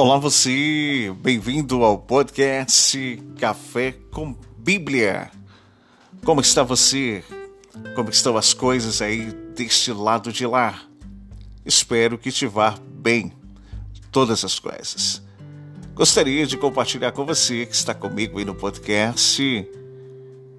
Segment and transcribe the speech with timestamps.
[0.00, 5.28] Olá você, bem-vindo ao podcast Café com Bíblia.
[6.24, 7.24] Como está você?
[7.96, 10.80] Como estão as coisas aí deste lado de lá?
[11.66, 13.32] Espero que te vá bem,
[14.12, 15.20] todas as coisas.
[15.96, 19.68] Gostaria de compartilhar com você que está comigo aí no podcast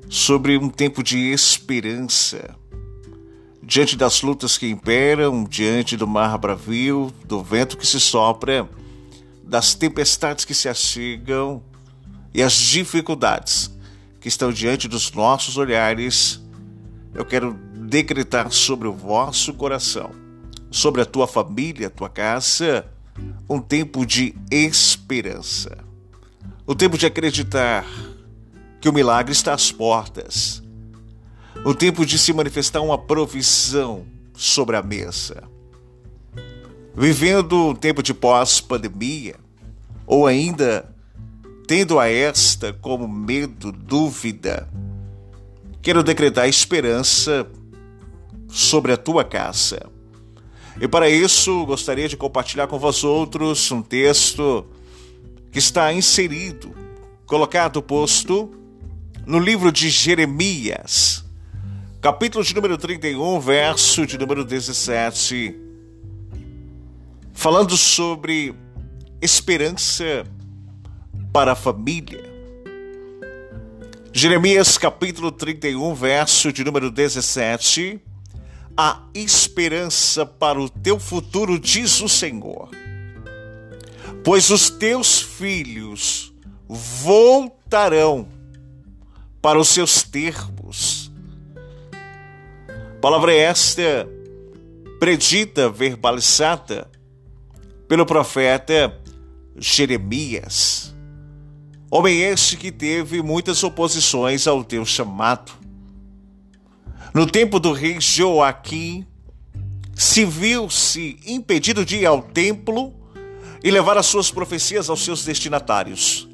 [0.09, 2.57] sobre um tempo de esperança.
[3.63, 8.67] Diante das lutas que imperam, diante do mar bravio, do vento que se sopra,
[9.49, 11.63] das tempestades que se achegam
[12.31, 13.75] e as dificuldades
[14.21, 16.39] que estão diante dos nossos olhares,
[17.15, 20.11] eu quero decretar sobre o vosso coração,
[20.69, 22.85] sobre a tua família, a tua casa,
[23.49, 25.79] um tempo de esperança.
[26.67, 27.85] O tempo de acreditar
[28.79, 30.61] que o milagre está às portas.
[31.65, 34.05] O tempo de se manifestar uma provisão
[34.35, 35.49] sobre a mesa
[36.99, 39.35] vivendo um tempo de pós-pandemia,
[40.05, 40.93] ou ainda
[41.65, 44.67] tendo a esta como medo, dúvida,
[45.81, 47.47] quero decretar esperança
[48.49, 49.89] sobre a tua casa.
[50.81, 54.65] E para isso, gostaria de compartilhar com vós outros um texto
[55.53, 56.75] que está inserido,
[57.25, 58.51] colocado, posto
[59.25, 61.23] no livro de Jeremias,
[62.01, 65.68] capítulo de número 31, verso de número 17
[67.39, 68.53] falando sobre
[69.21, 70.25] esperança
[71.31, 72.21] para a família.
[74.11, 77.97] Jeremias capítulo 31, verso de número 17.
[78.75, 82.71] A esperança para o teu futuro, diz o Senhor.
[84.21, 86.33] Pois os teus filhos
[86.67, 88.27] voltarão
[89.41, 91.09] para os seus termos.
[92.99, 94.09] Palavra esta,
[94.99, 96.98] predita, verbalizada
[97.89, 98.95] pelo profeta
[99.57, 100.95] Jeremias.
[101.89, 105.51] Homem este que teve muitas oposições ao teu chamado.
[107.11, 109.07] No tempo do rei Joaquim,
[109.95, 112.93] se viu-se impedido de ir ao templo
[113.63, 116.29] e levar as suas profecias aos seus destinatários.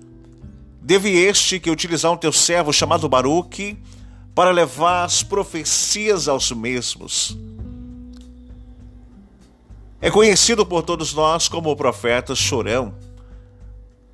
[0.82, 3.78] Deve este que utilizar um teu servo chamado Baruque
[4.36, 7.38] para levar as profecias aos mesmos.
[10.06, 12.94] É conhecido por todos nós como o profeta Chorão,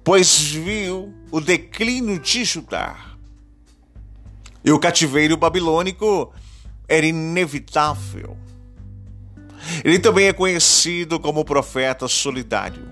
[0.05, 3.17] pois viu o declínio de Judá.
[4.63, 6.33] E o cativeiro babilônico
[6.87, 8.37] era inevitável.
[9.83, 12.89] Ele também é conhecido como profeta solidário.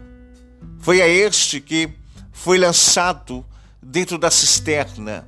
[0.80, 1.90] Foi a este que
[2.34, 3.46] foi lançado
[3.82, 5.26] dentro da cisterna,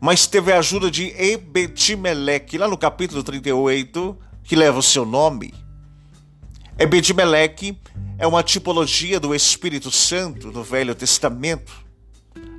[0.00, 5.52] mas teve a ajuda de Ebedimeleque, lá no capítulo 38, que leva o seu nome.
[6.80, 7.76] Ebed-Meleque
[8.16, 11.72] é uma tipologia do Espírito Santo do Velho Testamento.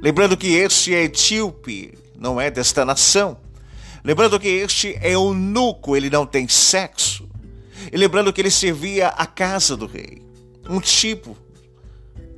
[0.01, 3.37] Lembrando que este é etíope, não é desta nação.
[4.03, 7.29] Lembrando que este é eunuco, ele não tem sexo.
[7.89, 10.21] E lembrando que ele servia a casa do rei.
[10.69, 11.37] Um tipo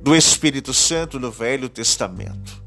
[0.00, 2.62] do Espírito Santo no Velho Testamento.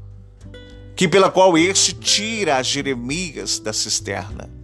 [0.94, 4.55] Que pela qual este tira a Jeremias da cisterna.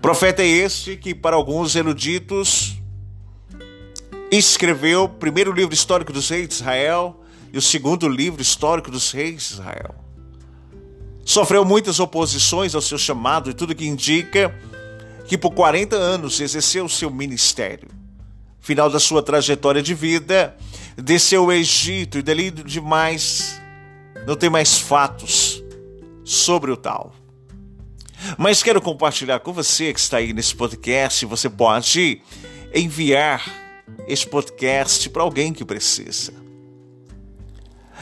[0.00, 2.76] Profeta é este que, para alguns eruditos,
[4.30, 7.20] escreveu o primeiro livro histórico dos reis de Israel
[7.52, 9.94] e o segundo livro histórico dos reis de Israel.
[11.24, 14.54] Sofreu muitas oposições ao seu chamado e tudo que indica
[15.26, 17.88] que por 40 anos exerceu o seu ministério.
[18.60, 20.56] Final da sua trajetória de vida,
[20.96, 23.60] desceu ao Egito e dali demais
[24.26, 25.62] não tem mais fatos
[26.24, 27.14] sobre o tal.
[28.36, 31.26] Mas quero compartilhar com você que está aí nesse podcast.
[31.26, 32.20] Você pode
[32.74, 33.44] enviar
[34.06, 36.32] este podcast para alguém que precisa.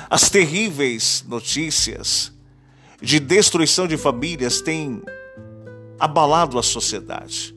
[0.09, 2.33] As terríveis notícias
[3.01, 5.03] de destruição de famílias têm
[5.99, 7.55] abalado a sociedade.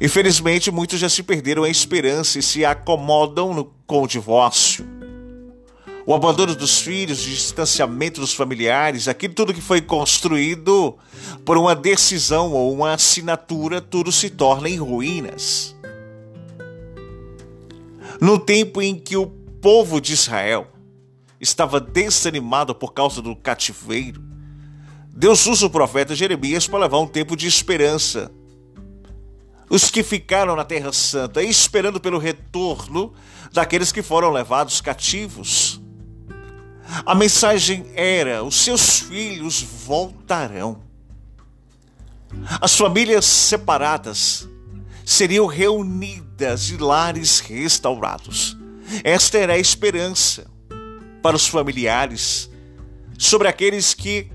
[0.00, 4.93] Infelizmente, muitos já se perderam a esperança e se acomodam no, com o divórcio
[6.06, 10.98] o abandono dos filhos, o distanciamento dos familiares, aquilo tudo que foi construído
[11.44, 15.74] por uma decisão ou uma assinatura, tudo se torna em ruínas.
[18.20, 20.66] No tempo em que o povo de Israel
[21.40, 24.22] estava desanimado por causa do cativeiro,
[25.08, 28.30] Deus usa o profeta Jeremias para levar um tempo de esperança.
[29.70, 33.14] Os que ficaram na Terra Santa, esperando pelo retorno
[33.52, 35.80] daqueles que foram levados cativos.
[37.04, 40.82] A mensagem era: os seus filhos voltarão.
[42.60, 44.48] As famílias separadas
[45.04, 48.56] seriam reunidas e lares restaurados.
[49.02, 50.46] Esta era a esperança
[51.22, 52.50] para os familiares
[53.18, 54.30] sobre aqueles que,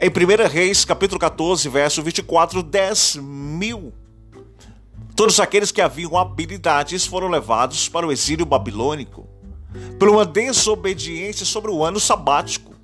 [0.00, 3.92] em 1 Reis, capítulo 14, verso 24, 10 mil.
[5.14, 9.26] Todos aqueles que haviam habilidades foram levados para o exílio babilônico
[9.98, 12.74] por uma desobediência sobre o ano sabático.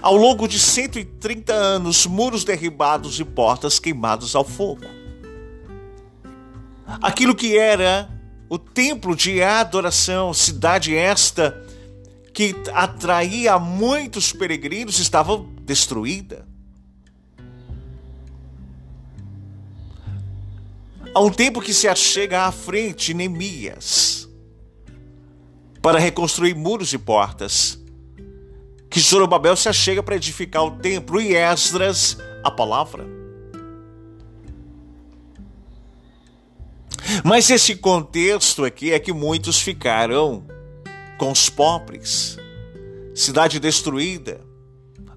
[0.00, 4.86] Ao longo de 130 anos, muros derribados e portas queimados ao fogo.
[7.02, 8.08] Aquilo que era
[8.48, 11.62] o templo de adoração, cidade esta
[12.32, 16.46] que atraía muitos peregrinos, estava destruída.
[21.14, 24.21] Há um tempo que se achega à frente Neemias
[25.82, 27.78] para reconstruir muros e portas.
[28.88, 33.04] Que Zorobabel se achega para edificar o templo e Esdras a palavra.
[37.24, 40.44] Mas esse contexto aqui é que muitos ficaram
[41.18, 42.38] com os pobres,
[43.14, 44.40] cidade destruída.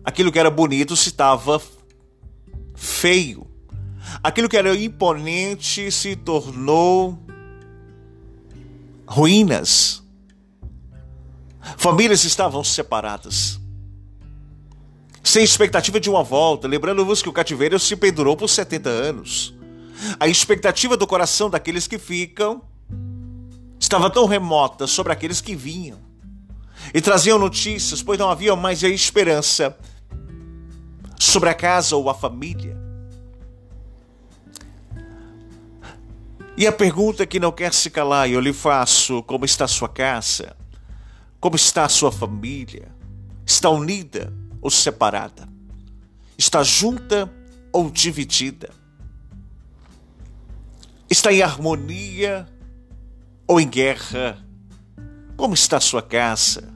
[0.03, 1.62] Aquilo que era bonito se estava
[2.75, 3.47] feio.
[4.23, 7.19] Aquilo que era imponente se tornou
[9.07, 10.04] ruínas.
[11.77, 13.59] Famílias estavam separadas.
[15.23, 19.53] Sem expectativa de uma volta, lembrando-vos que o cativeiro se pendurou por 70 anos.
[20.19, 22.62] A expectativa do coração daqueles que ficam
[23.79, 26.00] estava tão remota sobre aqueles que vinham
[26.94, 29.75] e traziam notícias, pois não havia mais a esperança
[31.19, 32.77] sobre a casa ou a família.
[36.57, 40.56] E a pergunta que não quer se calar, eu lhe faço: como está sua casa?
[41.45, 42.92] Como está a sua família?
[43.45, 45.47] Está unida ou separada?
[46.36, 47.31] Está junta
[47.71, 48.71] ou dividida?
[51.07, 52.47] Está em harmonia
[53.47, 54.44] ou em guerra?
[55.38, 56.74] Como está a sua casa?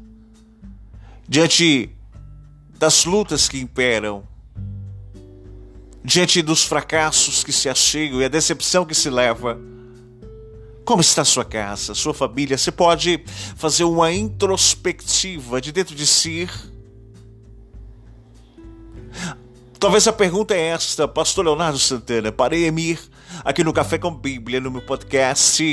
[1.28, 1.90] Diante
[2.78, 4.24] das lutas que imperam,
[6.04, 9.60] diante dos fracassos que se achegam e a decepção que se leva,
[10.90, 12.58] como está sua casa, sua família?
[12.58, 13.24] Você pode
[13.56, 16.50] fazer uma introspectiva de dentro de si.
[19.80, 23.00] Talvez a pergunta é esta, Pastor Leonardo Santana, para Emir,
[23.46, 25.64] aqui no Café com Bíblia, no meu podcast.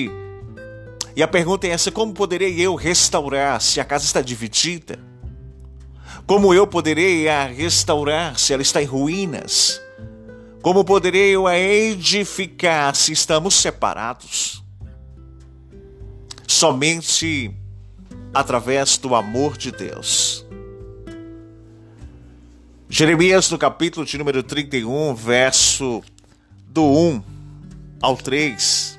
[1.16, 4.98] E a pergunta é essa: como poderei eu restaurar se a casa está dividida?
[6.26, 9.80] Como eu poderei a restaurar se ela está em ruínas?
[10.60, 14.55] Como poderei eu a edificar se estamos separados?
[16.46, 17.50] Somente
[18.32, 20.44] através do amor de Deus.
[22.88, 26.02] Jeremias, no capítulo de número 31, verso
[26.68, 27.22] do 1
[28.00, 28.96] ao 3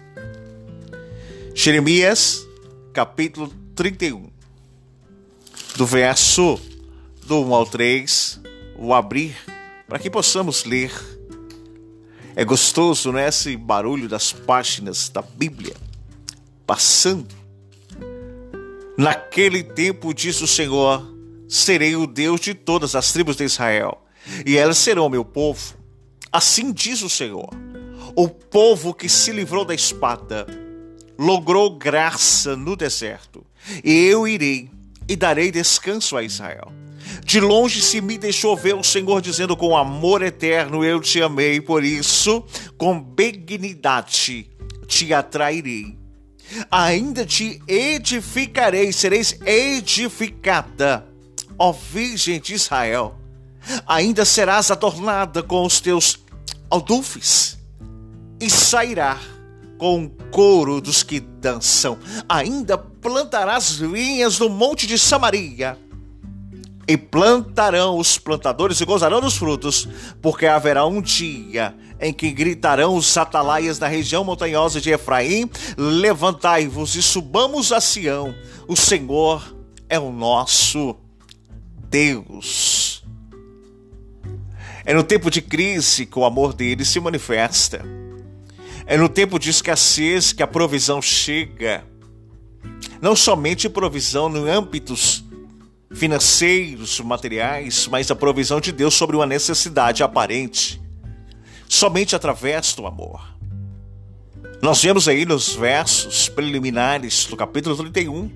[1.59, 2.47] Jeremias,
[2.93, 4.29] capítulo 31,
[5.75, 6.61] do verso
[7.25, 8.39] do 1 ao 3,
[8.77, 9.35] o abrir,
[9.87, 10.91] para que possamos ler.
[12.35, 13.27] É gostoso, né?
[13.27, 15.73] Esse barulho das páginas da Bíblia
[16.67, 17.33] passando.
[18.97, 21.05] Naquele tempo, diz o Senhor,
[21.47, 24.01] serei o Deus de todas as tribos de Israel,
[24.45, 25.75] e elas serão meu povo.
[26.31, 27.49] Assim diz o Senhor,
[28.15, 30.47] o povo que se livrou da espada
[31.17, 33.45] logrou graça no deserto.
[33.83, 34.69] E eu irei
[35.07, 36.71] e darei descanso a Israel.
[37.23, 41.61] De longe se me deixou ver o Senhor dizendo com amor eterno eu te amei,
[41.61, 42.43] por isso
[42.77, 44.49] com benignidade
[44.87, 45.97] te atrairei.
[46.71, 51.05] Ainda te edificarei, sereis edificada,
[51.57, 53.15] ó Virgem de Israel.
[53.85, 56.19] Ainda serás adornada com os teus
[56.69, 57.57] aldufes
[58.39, 59.19] e sairá
[59.77, 61.97] com o coro dos que dançam.
[62.27, 65.77] Ainda plantarás vinhas no monte de Samaria.
[66.87, 69.87] E plantarão os plantadores e gozarão dos frutos,
[70.21, 76.95] porque haverá um dia em que gritarão os atalaias da região montanhosa de Efraim: Levantai-vos
[76.95, 78.33] e subamos a Sião,
[78.67, 79.55] o Senhor
[79.89, 80.95] é o nosso
[81.89, 83.03] Deus.
[84.85, 87.83] É no tempo de crise que o amor dele se manifesta.
[88.85, 91.83] É no tempo de escassez que a provisão chega.
[93.01, 95.25] Não somente provisão em âmbitos
[95.93, 100.81] financeiros, materiais, mas a provisão de Deus sobre uma necessidade aparente.
[101.67, 103.21] Somente através do amor.
[104.61, 108.29] Nós vemos aí nos versos preliminares do capítulo 31.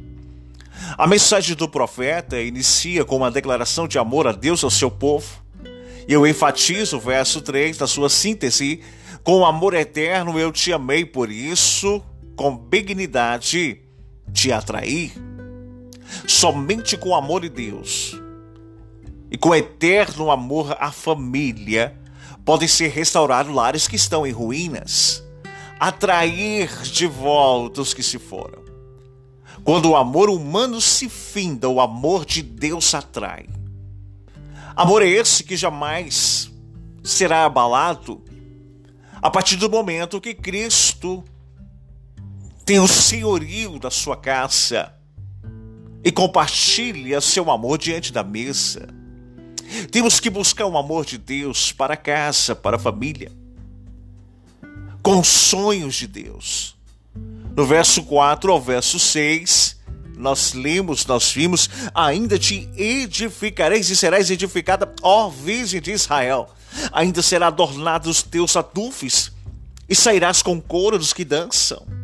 [0.98, 4.92] A mensagem do profeta inicia com uma declaração de amor a Deus e ao seu
[4.92, 5.42] povo.
[6.08, 8.82] E eu enfatizo o verso 3 da sua síntese
[9.24, 12.04] com amor eterno eu te amei, por isso
[12.36, 13.82] com benignidade
[14.34, 15.31] te atrair.
[16.28, 18.16] Somente com o amor de Deus
[19.32, 21.98] e com eterno amor à família
[22.44, 25.24] podem ser restaurados lares que estão em ruínas,
[25.80, 28.62] atrair de volta os que se foram.
[29.64, 33.48] Quando o amor humano se finda, o amor de Deus atrai.
[34.76, 36.52] Amor é esse que jamais
[37.04, 38.24] será abalado
[39.22, 41.24] a partir do momento que Cristo
[42.66, 44.94] tem o senhorio da sua casa
[46.04, 48.88] e compartilha seu amor diante da mesa.
[49.92, 53.32] Temos que buscar o amor de Deus para a casa, para a família,
[55.02, 56.76] com sonhos de Deus.
[57.56, 59.80] No verso 4 ao verso 6,
[60.18, 66.50] nós lemos, nós vimos, ainda te edificareis e serás edificada, ó Virgem de Israel.
[66.92, 69.32] Ainda será adornado os teus atufes
[69.90, 72.01] e sairás com coro dos que dançam.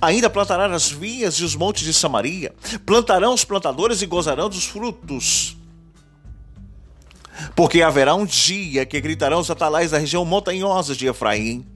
[0.00, 4.64] Ainda plantarás as vinhas e os montes de Samaria, plantarão os plantadores e gozarão dos
[4.64, 5.56] frutos.
[7.56, 11.66] Porque haverá um dia que gritarão os atalais da região montanhosa de Efraim: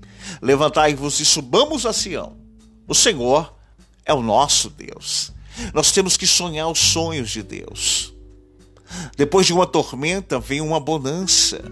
[0.42, 2.36] Levantai-vos e subamos a Sião.
[2.86, 3.54] O Senhor
[4.04, 5.32] é o nosso Deus.
[5.72, 8.12] Nós temos que sonhar os sonhos de Deus.
[9.16, 11.62] Depois de uma tormenta vem uma bonança.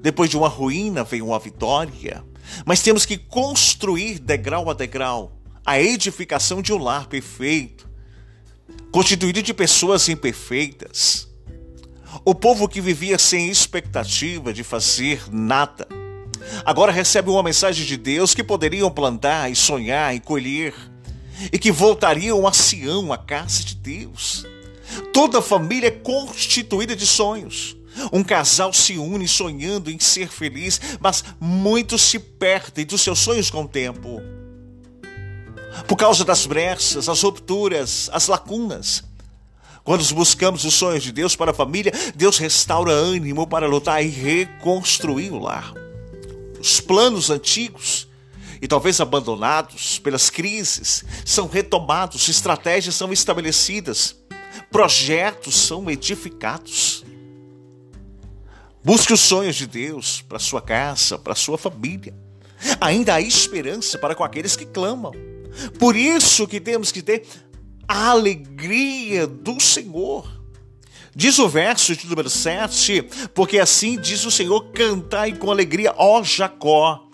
[0.00, 2.24] Depois de uma ruína vem uma vitória.
[2.64, 7.88] Mas temos que construir degrau a degrau a edificação de um lar perfeito,
[8.90, 11.28] constituído de pessoas imperfeitas.
[12.24, 15.86] O povo que vivia sem expectativa de fazer nada,
[16.64, 20.74] agora recebe uma mensagem de Deus que poderiam plantar e sonhar e colher,
[21.52, 24.44] e que voltariam a Sião, a casa de Deus.
[25.12, 27.76] Toda família é constituída de sonhos.
[28.12, 33.50] Um casal se une sonhando em ser feliz, mas muitos se perdem dos seus sonhos
[33.50, 34.39] com o tempo.
[35.86, 39.04] Por causa das brechas, as rupturas, as lacunas.
[39.82, 44.08] Quando buscamos os sonhos de Deus para a família, Deus restaura ânimo para lutar e
[44.08, 45.72] reconstruir o lar.
[46.60, 48.06] Os planos antigos
[48.60, 54.14] e talvez abandonados pelas crises são retomados, estratégias são estabelecidas,
[54.70, 57.04] projetos são edificados.
[58.84, 62.14] Busque os sonhos de Deus para sua casa, para sua família.
[62.80, 65.12] Ainda há esperança para com aqueles que clamam.
[65.78, 67.24] Por isso que temos que ter
[67.86, 70.40] a alegria do Senhor.
[71.14, 73.02] Diz o verso de número 7,
[73.34, 77.06] porque assim diz o Senhor: cantai com alegria, ó Jacó.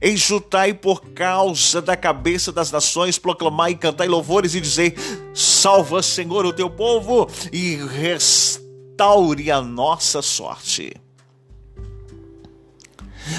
[0.00, 4.94] Exultai por causa da cabeça das nações, proclamai cantai louvores e dizei:
[5.34, 10.94] Salva, Senhor, o teu povo e restaure a nossa sorte.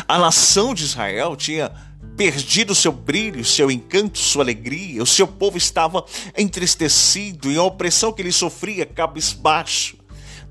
[0.08, 1.72] A nação de Israel tinha
[2.15, 5.03] perdido seu brilho, seu encanto, sua alegria.
[5.03, 6.03] O seu povo estava
[6.38, 9.98] entristecido e a opressão que ele sofria, cabisbaixo,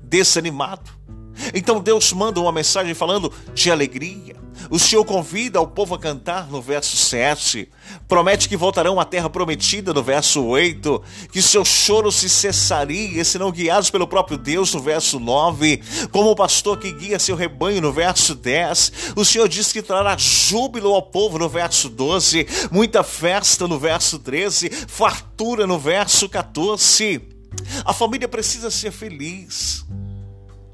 [0.01, 0.91] desanimado.
[1.53, 4.44] Então Deus manda uma mensagem falando de alegria.
[4.69, 7.69] O Senhor convida o povo a cantar no verso 7,
[8.07, 13.51] promete que voltarão à terra prometida no verso 8, que seu choro se cessaria, serão
[13.51, 15.81] guiados pelo próprio Deus no verso 9,
[16.11, 19.13] como o pastor que guia seu rebanho no verso 10.
[19.15, 24.19] O Senhor diz que trará júbilo ao povo no verso 12, muita festa no verso
[24.19, 27.21] 13, fartura no verso 14.
[27.83, 29.85] A família precisa ser feliz.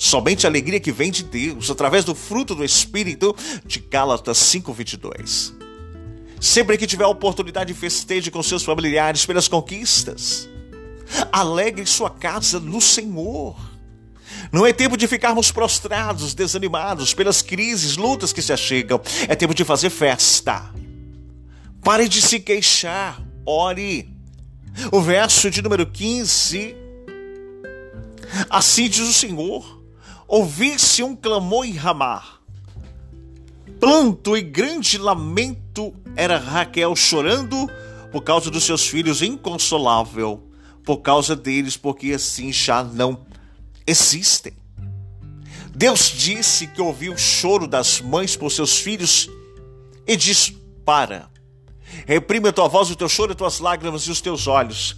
[0.03, 5.53] Somente a alegria que vem de Deus, através do fruto do Espírito, de Gálatas 5,22.
[6.39, 10.49] Sempre que tiver a oportunidade, festeje com seus familiares pelas conquistas.
[11.31, 13.55] Alegre sua casa no Senhor.
[14.51, 18.99] Não é tempo de ficarmos prostrados, desanimados pelas crises, lutas que se achegam.
[19.27, 20.73] É tempo de fazer festa.
[21.83, 23.21] Pare de se queixar.
[23.45, 24.09] Ore.
[24.91, 26.75] O verso de número 15.
[28.49, 29.80] Assim diz o Senhor
[30.31, 32.23] ouvir-se um clamor em Ramá.
[33.81, 37.69] Planto e grande lamento era Raquel chorando
[38.13, 40.41] por causa dos seus filhos inconsolável,
[40.85, 43.25] por causa deles, porque assim já não
[43.85, 44.53] existem.
[45.75, 49.29] Deus disse que ouviu o choro das mães por seus filhos
[50.07, 50.53] e diz:
[50.85, 51.29] Para,
[52.05, 54.95] reprime a tua voz, o teu choro, as tuas lágrimas e os teus olhos.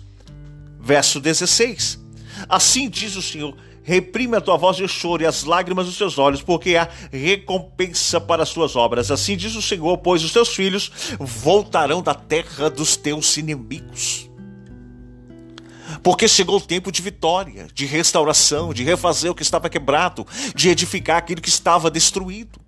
[0.80, 2.00] Verso 16:
[2.48, 5.98] Assim diz o Senhor: Reprime a tua voz e o choro e as lágrimas dos
[5.98, 9.12] teus olhos, porque há recompensa para as tuas obras.
[9.12, 14.30] Assim diz o Senhor, pois os teus filhos voltarão da terra dos teus inimigos.
[16.02, 20.25] Porque chegou o tempo de vitória, de restauração, de refazer o que estava quebrado,
[20.56, 22.60] de edificar aquilo que estava destruído.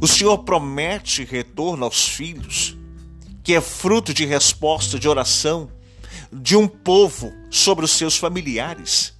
[0.00, 2.76] O Senhor promete retorno aos filhos
[3.42, 5.68] que é fruto de resposta de oração
[6.32, 9.11] de um povo sobre os seus familiares.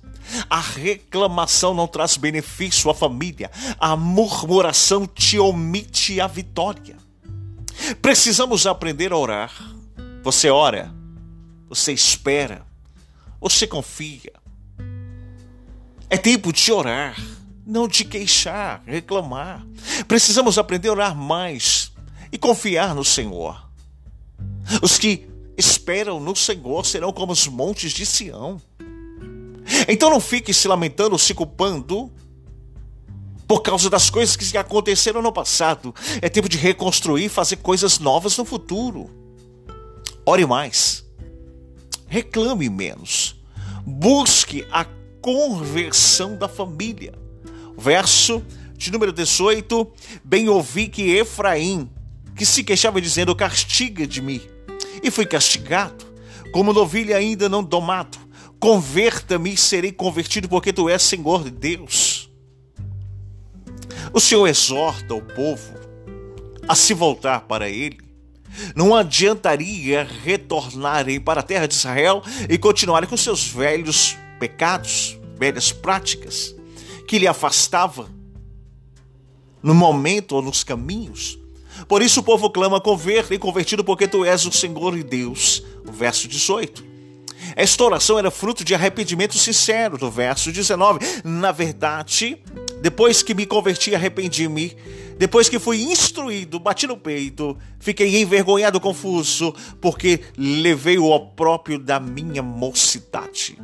[0.48, 6.96] A reclamação não traz benefício à família, a murmuração te omite a vitória.
[8.00, 9.52] Precisamos aprender a orar.
[10.22, 10.94] Você ora,
[11.68, 12.64] você espera,
[13.40, 14.32] você confia.
[16.08, 17.16] É tempo de orar,
[17.66, 19.66] não de queixar, reclamar.
[20.06, 21.92] Precisamos aprender a orar mais
[22.30, 23.68] e confiar no Senhor.
[24.80, 28.60] Os que esperam no Senhor serão como os montes de Sião.
[29.88, 32.10] Então não fique se lamentando, se culpando
[33.46, 35.94] por causa das coisas que aconteceram no passado.
[36.20, 39.10] É tempo de reconstruir, fazer coisas novas no futuro.
[40.24, 41.04] Ore mais.
[42.06, 43.36] Reclame menos.
[43.84, 44.86] Busque a
[45.20, 47.14] conversão da família.
[47.76, 48.42] Verso
[48.76, 49.86] de número 18:
[50.24, 51.90] Bem ouvi que Efraim,
[52.36, 54.40] que se queixava dizendo: Castiga de mim
[55.02, 56.04] e fui castigado,
[56.52, 58.18] como novilha ainda não domado.
[58.62, 62.30] Converta-me e serei convertido, porque tu és Senhor de Deus.
[64.12, 65.74] O Senhor exorta o povo
[66.68, 67.98] a se voltar para Ele.
[68.76, 75.72] Não adiantaria retornarem para a terra de Israel e continuarem com seus velhos pecados, velhas
[75.72, 76.54] práticas,
[77.08, 78.08] que lhe afastava
[79.60, 81.36] no momento ou nos caminhos
[81.88, 85.64] por isso o povo clama: converta e convertido, porque tu és o Senhor e Deus.
[85.84, 86.91] O verso 18.
[87.56, 90.98] Esta oração era fruto de arrependimento sincero, do verso 19.
[91.24, 92.38] Na verdade,
[92.80, 94.76] depois que me converti, arrependi-me.
[95.18, 102.00] Depois que fui instruído, bati no peito, fiquei envergonhado, confuso, porque levei o opróprio da
[102.00, 103.56] minha mocidade.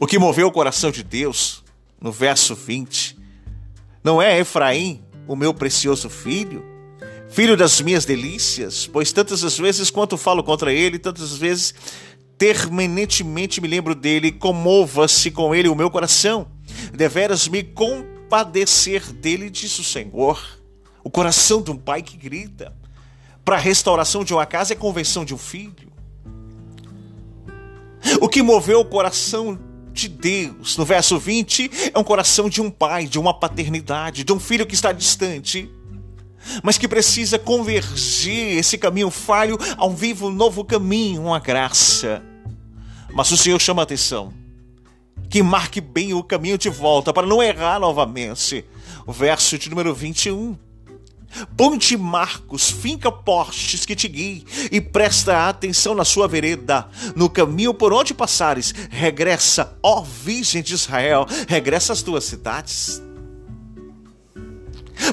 [0.00, 1.62] O que moveu o coração de Deus,
[2.00, 3.18] no verso 20,
[4.02, 6.64] não é Efraim o meu precioso filho,
[7.32, 11.74] filho das minhas delícias, pois tantas as vezes quanto falo contra ele, tantas vezes
[12.36, 16.48] terminantemente me lembro dele, comova-se com ele o meu coração.
[16.92, 20.60] Deveras me compadecer dele, disse o Senhor.
[21.02, 22.76] O coração de um pai que grita.
[23.44, 25.90] Para a restauração de uma casa é a conversão de um filho.
[28.20, 29.58] O que moveu o coração
[29.92, 30.76] de Deus.
[30.76, 34.66] No verso 20, é um coração de um pai, de uma paternidade, de um filho
[34.66, 35.70] que está distante,
[36.62, 42.22] mas que precisa convergir esse caminho falho a um vivo novo caminho, uma graça.
[43.12, 44.42] Mas o Senhor chama a atenção
[45.32, 48.66] que marque bem o caminho de volta para não errar novamente.
[49.06, 50.54] O verso de número 21.
[51.56, 56.86] Ponte Marcos, finca postes que te guie e presta atenção na sua vereda.
[57.16, 63.02] No caminho por onde passares, regressa, ó Virgem de Israel, regressa às tuas cidades.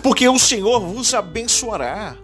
[0.02, 2.16] Porque o Senhor vos abençoará.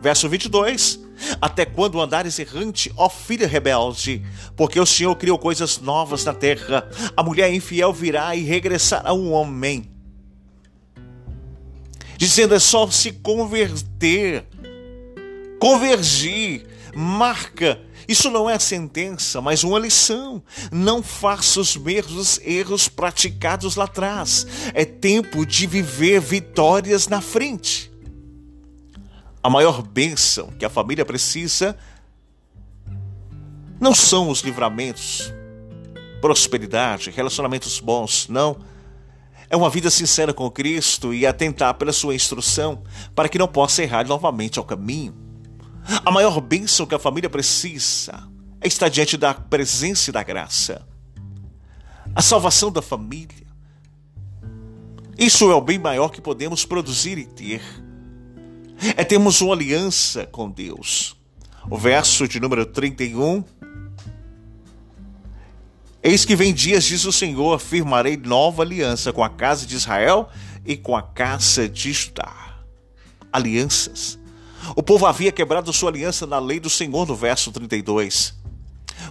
[0.00, 1.00] Verso 22.
[1.40, 4.24] Até quando andares errante, ó filha rebelde?
[4.56, 6.88] Porque o Senhor criou coisas novas na terra.
[7.16, 9.90] A mulher infiel virá e regressará um homem
[12.20, 14.44] dizendo é só se converter,
[15.58, 17.80] convergir, marca.
[18.10, 20.42] Isso não é sentença, mas uma lição.
[20.72, 24.44] Não faça os mesmos erros praticados lá atrás.
[24.74, 27.88] É tempo de viver vitórias na frente.
[29.40, 31.78] A maior bênção que a família precisa
[33.80, 35.32] não são os livramentos,
[36.20, 38.56] prosperidade, relacionamentos bons, não
[39.48, 42.82] é uma vida sincera com Cristo e atentar pela sua instrução
[43.14, 45.29] para que não possa errar novamente ao caminho.
[46.04, 48.28] A maior bênção que a família precisa
[48.60, 50.86] é estar diante da presença e da graça.
[52.14, 53.46] A salvação da família.
[55.18, 57.62] Isso é o bem maior que podemos produzir e ter.
[58.96, 61.16] É termos uma aliança com Deus.
[61.68, 63.44] O verso de número 31
[66.02, 70.30] Eis que vem dias, diz o Senhor, firmarei nova aliança com a casa de Israel
[70.64, 72.62] e com a casa de Judá.
[73.30, 74.19] Alianças.
[74.76, 78.34] O povo havia quebrado sua aliança na lei do Senhor, no verso 32.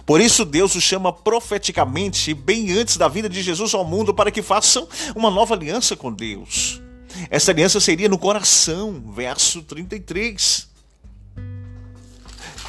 [0.06, 4.30] Por isso, Deus o chama profeticamente, bem antes da vinda de Jesus ao mundo, para
[4.30, 6.80] que façam uma nova aliança com Deus.
[7.28, 10.68] Essa aliança seria no coração, verso 33.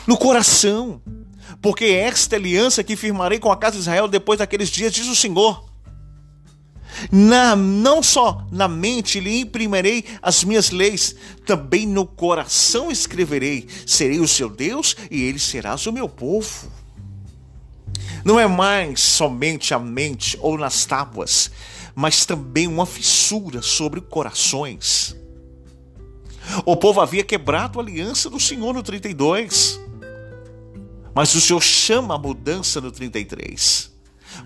[0.08, 1.02] No coração
[1.62, 5.08] porque é esta aliança que firmarei com a casa de Israel depois daqueles dias, diz
[5.08, 5.71] o Senhor.
[7.10, 13.68] Na, não só na mente lhe imprimirei as minhas leis, também no coração escreverei.
[13.86, 16.70] Serei o seu Deus e ele serás o meu povo.
[18.24, 21.50] Não é mais somente a mente ou nas tábuas,
[21.96, 25.16] mas também uma fissura sobre corações.
[26.66, 29.80] O povo havia quebrado a aliança do Senhor no 32.
[31.14, 33.91] Mas o Senhor chama a mudança no 33.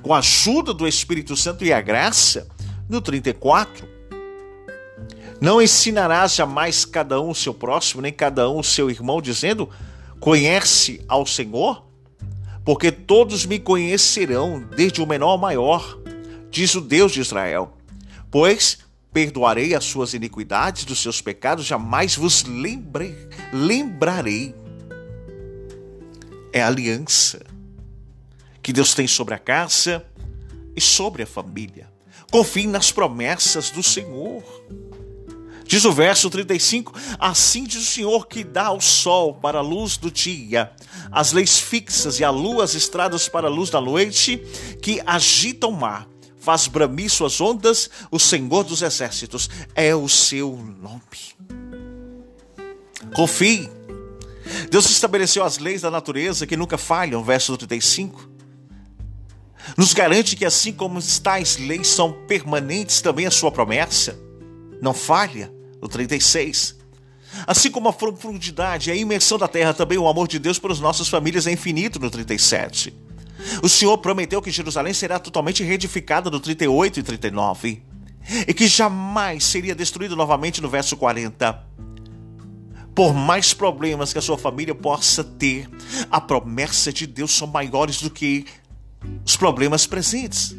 [0.01, 2.47] Com a ajuda do Espírito Santo e a graça,
[2.89, 3.87] no 34.
[5.41, 9.69] Não ensinarás jamais cada um o seu próximo, nem cada um o seu irmão, dizendo:
[10.19, 11.85] Conhece ao Senhor?
[12.63, 15.99] Porque todos me conhecerão, desde o menor ao maior,
[16.49, 17.77] diz o Deus de Israel.
[18.31, 18.79] Pois
[19.13, 23.15] perdoarei as suas iniquidades, dos seus pecados, jamais vos lembrei,
[23.53, 24.55] lembrarei.
[26.51, 27.54] É aliança
[28.65, 30.03] que Deus tem sobre a casa
[30.75, 31.87] e sobre a família.
[32.31, 34.43] Confie nas promessas do Senhor.
[35.67, 39.97] Diz o verso 35: Assim diz o Senhor que dá ao sol para a luz
[39.97, 40.71] do dia,
[41.11, 44.37] as leis fixas e a lua as estradas para a luz da noite,
[44.81, 46.07] que agita o mar,
[46.39, 51.35] faz bramir suas ondas, o Senhor dos exércitos é o seu nome.
[53.13, 53.69] Confie.
[54.71, 58.33] Deus estabeleceu as leis da natureza que nunca falham, verso 35.
[59.77, 64.17] Nos garante que assim como tais leis são permanentes, também a sua promessa
[64.81, 65.51] não falha
[65.81, 66.75] no 36.
[67.47, 70.71] Assim como a profundidade e a imersão da terra, também o amor de Deus para
[70.71, 72.93] as nossas famílias é infinito no 37.
[73.61, 77.83] O Senhor prometeu que Jerusalém será totalmente reedificada no 38 e 39
[78.47, 81.63] e que jamais seria destruída novamente no verso 40.
[82.95, 85.69] Por mais problemas que a sua família possa ter,
[86.09, 88.45] a promessa de Deus são maiores do que
[89.25, 90.55] os problemas presentes.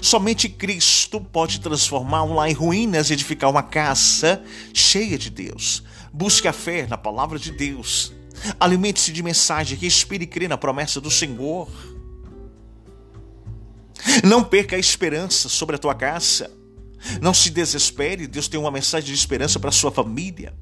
[0.00, 5.82] Somente Cristo pode transformar um lar em ruínas e edificar uma casa cheia de Deus.
[6.12, 8.12] Busque a fé na palavra de Deus.
[8.58, 11.68] Alimente-se de mensagem que inspire e crê na promessa do Senhor.
[14.24, 16.50] Não perca a esperança sobre a tua casa.
[17.20, 20.54] Não se desespere, Deus tem uma mensagem de esperança para a sua família.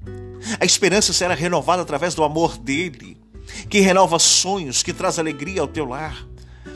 [0.58, 3.16] A esperança será renovada através do amor dele,
[3.68, 6.26] que renova sonhos, que traz alegria ao teu lar.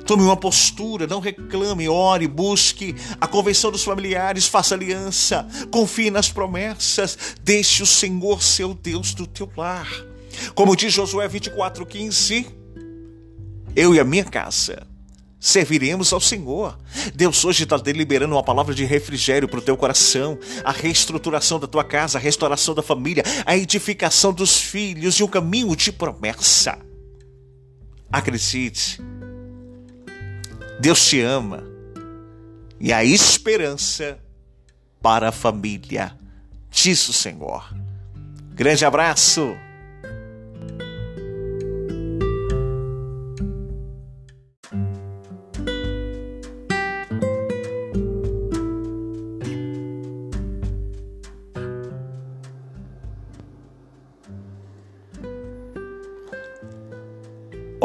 [0.06, 6.30] Tome uma postura, não reclame, ore, busque a convenção dos familiares, faça aliança, confie nas
[6.30, 9.88] promessas, deixe o Senhor ser o Deus do teu lar.
[10.54, 12.46] Como diz Josué 24,15,
[13.74, 14.86] eu e a minha casa
[15.44, 16.78] serviremos ao Senhor.
[17.14, 21.66] Deus hoje está deliberando uma palavra de refrigério para o teu coração, a reestruturação da
[21.66, 26.78] tua casa, a restauração da família, a edificação dos filhos e um caminho de promessa.
[28.10, 29.02] Acredite
[30.80, 31.62] Deus te ama.
[32.80, 34.18] E a esperança
[35.00, 36.12] para a família,
[36.70, 37.74] diz o Senhor.
[38.52, 39.54] Grande abraço.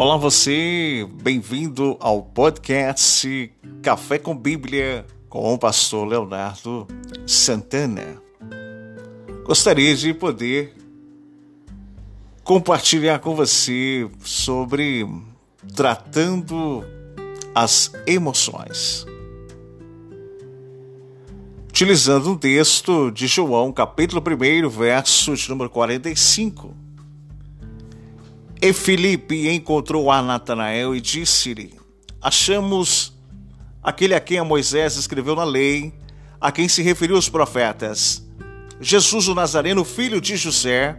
[0.02, 6.88] Olá você, bem-vindo ao podcast Café com Bíblia com o pastor Leonardo
[7.28, 8.16] Santana.
[9.44, 10.74] Gostaria de poder
[12.46, 15.06] compartilhar com você sobre
[15.76, 16.82] tratando
[17.54, 19.06] as emoções.
[21.68, 26.79] Utilizando um texto de João, capítulo 1, verso de número 45
[28.62, 31.74] e Filipe encontrou a Natanael e disse-lhe:
[32.22, 33.14] Achamos
[33.82, 35.94] aquele a quem a Moisés escreveu na lei,
[36.40, 38.26] a quem se referiu os profetas,
[38.82, 40.98] Jesus o Nazareno, filho de José.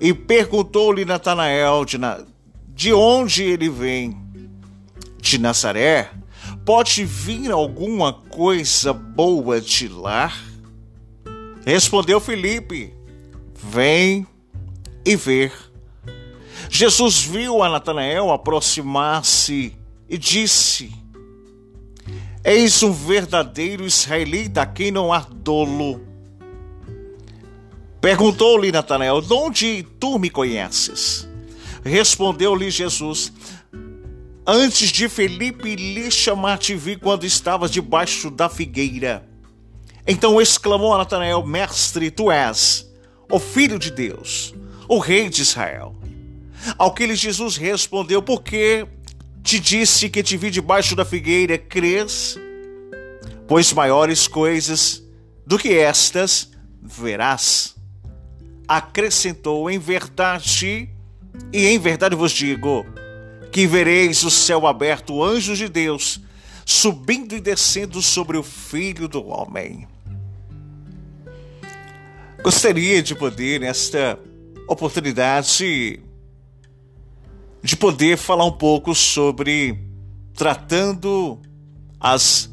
[0.00, 2.20] E perguntou-lhe Natanael de, na...
[2.68, 4.20] de onde ele vem.
[5.20, 6.10] De Nazaré?
[6.64, 10.32] Pode vir alguma coisa boa de lá?
[11.64, 12.92] Respondeu Filipe:
[13.54, 14.26] Vem
[15.04, 15.52] e ver.
[16.76, 19.76] Jesus viu a Natanael aproximar-se
[20.08, 20.92] e disse:
[22.44, 26.04] Eis um verdadeiro israelita a quem não há dolo.
[28.00, 31.28] Perguntou-lhe Natanael: De onde tu me conheces?
[31.84, 33.32] Respondeu-lhe Jesus:
[34.44, 39.24] Antes de Felipe lhe chamar, te vi quando estavas debaixo da figueira.
[40.04, 42.92] Então exclamou a Natanael: Mestre, tu és
[43.30, 44.52] o Filho de Deus,
[44.88, 45.94] o Rei de Israel.
[46.78, 48.86] Ao que lhe Jesus respondeu: Porque
[49.42, 52.38] te disse que te vi debaixo da figueira, crês?
[53.46, 55.02] Pois maiores coisas
[55.46, 56.50] do que estas
[56.82, 57.74] verás.
[58.66, 60.88] Acrescentou: Em verdade,
[61.52, 62.86] e em verdade vos digo,
[63.52, 66.20] que vereis o céu aberto, anjos de Deus,
[66.64, 69.86] subindo e descendo sobre o Filho do Homem.
[72.42, 74.18] Gostaria de poder, nesta
[74.68, 76.02] oportunidade,
[77.64, 79.78] de poder falar um pouco sobre
[80.34, 81.40] tratando
[81.98, 82.50] as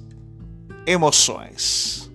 [0.88, 2.10] emoções.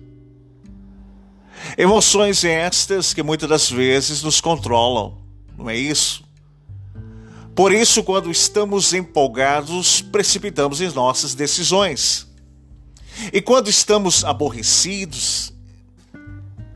[1.77, 5.15] Emoções estas que muitas das vezes nos controlam,
[5.55, 6.23] não é isso?
[7.55, 12.27] Por isso, quando estamos empolgados, precipitamos em nossas decisões.
[13.31, 15.53] E quando estamos aborrecidos,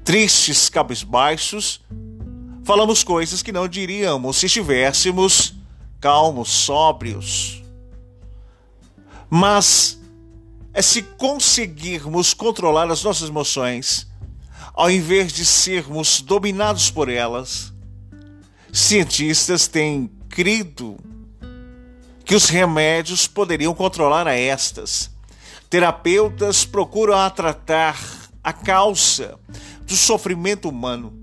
[0.04, 1.82] tristes, cabisbaixos,
[2.64, 5.61] falamos coisas que não diríamos se estivéssemos
[6.02, 7.64] calmos, sóbrios.
[9.30, 10.02] Mas
[10.74, 14.08] é se conseguirmos controlar as nossas emoções,
[14.74, 17.72] ao invés de sermos dominados por elas.
[18.74, 20.98] Cientistas têm crido
[22.26, 25.12] que os remédios poderiam controlar a estas.
[25.70, 28.00] Terapeutas procuram a tratar
[28.44, 29.38] a causa
[29.86, 31.14] do sofrimento humano.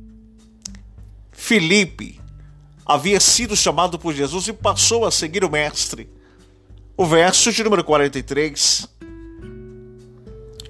[1.33, 2.21] Filipe
[2.89, 6.09] havia sido chamado por Jesus e passou a seguir o Mestre.
[6.97, 8.89] O verso de número 43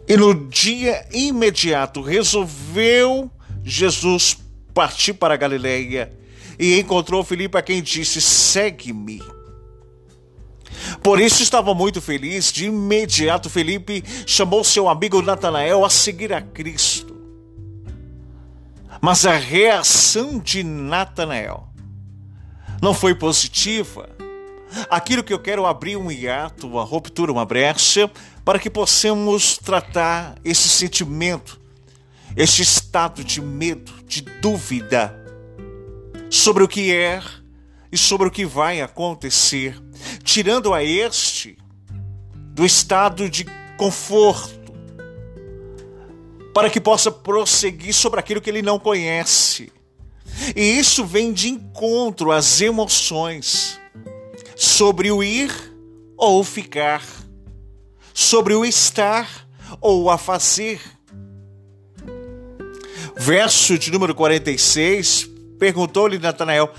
[0.09, 3.31] e no dia imediato resolveu
[3.63, 4.37] Jesus
[4.75, 6.13] partir para Galileia
[6.59, 9.23] e encontrou Filipe a quem disse: "Segue-me".
[11.03, 12.53] Por isso estava muito feliz.
[12.53, 17.17] De imediato Felipe chamou seu amigo Natanael a seguir a Cristo.
[19.01, 21.68] Mas a reação de Natanael
[22.81, 24.09] não foi positiva.
[24.91, 28.11] Aquilo que eu quero abrir um hiato, uma ruptura, uma brecha,
[28.45, 31.61] para que possamos tratar esse sentimento,
[32.37, 35.15] este estado de medo, de dúvida
[36.31, 37.23] sobre o que é
[37.91, 39.81] e sobre o que vai acontecer,
[40.23, 41.57] tirando a este
[42.55, 44.73] do estado de conforto,
[46.53, 49.73] para que possa prosseguir sobre aquilo que ele não conhece.
[50.55, 53.79] E isso vem de encontro às emoções
[54.57, 55.51] sobre o ir
[56.17, 57.05] ou ficar,
[58.13, 59.49] sobre o estar
[59.81, 60.81] ou a fazer.
[63.17, 66.73] Verso de número 46, perguntou-lhe Natanael: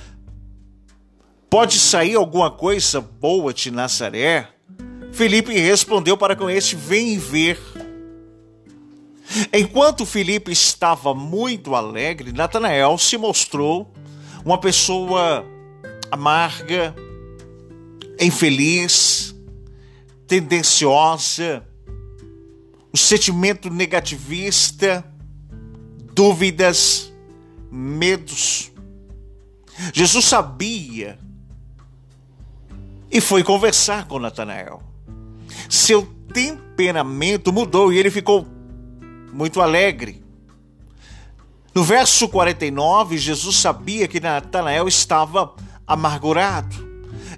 [1.50, 4.48] Pode sair alguma coisa boa de Nazaré?
[5.12, 7.60] Felipe respondeu para com este: Vem ver.
[9.54, 13.94] Enquanto Felipe estava muito alegre, Natanael se mostrou
[14.44, 15.46] uma pessoa
[16.10, 16.96] amarga,
[18.20, 19.36] infeliz,
[20.28, 21.64] tendenciosa,
[22.94, 25.06] um sentimento negativista,
[26.14, 27.14] dúvidas,
[27.72, 28.72] medos.
[29.94, 31.20] Jesus sabia
[33.12, 34.82] e foi conversar com Natanael.
[35.70, 38.46] Seu temperamento mudou e ele ficou
[39.32, 40.24] muito alegre.
[41.74, 45.54] No verso 49, Jesus sabia que Natanael estava
[45.86, 46.90] amargurado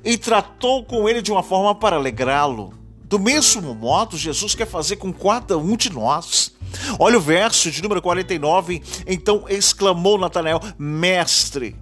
[0.04, 2.73] e tratou com ele de uma forma para alegrá-lo.
[3.04, 6.54] Do mesmo modo, Jesus quer fazer com cada um de nós.
[6.97, 8.82] Olha o verso de número 49.
[9.06, 11.75] Então exclamou Natanael: Mestre,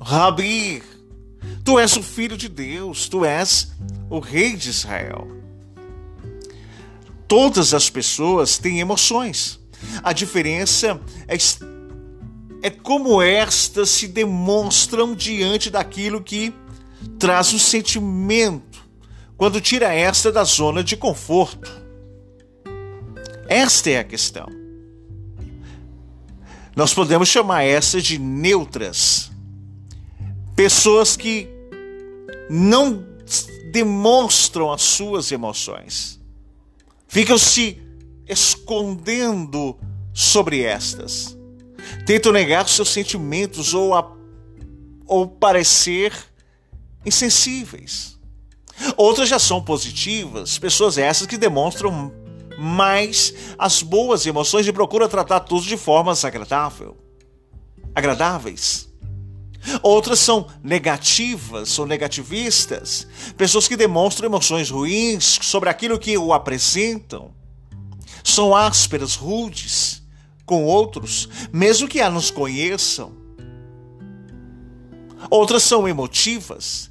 [0.00, 0.82] Rabi,
[1.62, 3.70] tu és o filho de Deus, tu és
[4.08, 5.39] o rei de Israel.
[7.30, 9.60] Todas as pessoas têm emoções.
[10.02, 11.36] A diferença é,
[12.60, 16.52] é como estas se demonstram diante daquilo que
[17.20, 18.84] traz um sentimento
[19.36, 21.70] quando tira esta da zona de conforto.
[23.46, 24.48] Esta é a questão.
[26.74, 29.30] Nós podemos chamar essa de neutras.
[30.56, 31.48] Pessoas que
[32.50, 33.06] não
[33.70, 36.19] demonstram as suas emoções.
[37.10, 37.76] Ficam se
[38.24, 39.76] escondendo
[40.14, 41.36] sobre estas.
[42.06, 44.16] Tentam negar seus sentimentos ou, a,
[45.08, 46.12] ou parecer
[47.04, 48.16] insensíveis.
[48.96, 52.12] Outras já são positivas, pessoas essas que demonstram
[52.56, 56.96] mais as boas emoções e procuram tratar tudo de formas agradável,
[57.92, 58.88] agradáveis.
[59.82, 67.30] Outras são negativas ou negativistas, pessoas que demonstram emoções ruins sobre aquilo que o apresentam.
[68.24, 70.02] São ásperas, rudes
[70.46, 73.12] com outros, mesmo que a nos conheçam.
[75.30, 76.90] Outras são emotivas,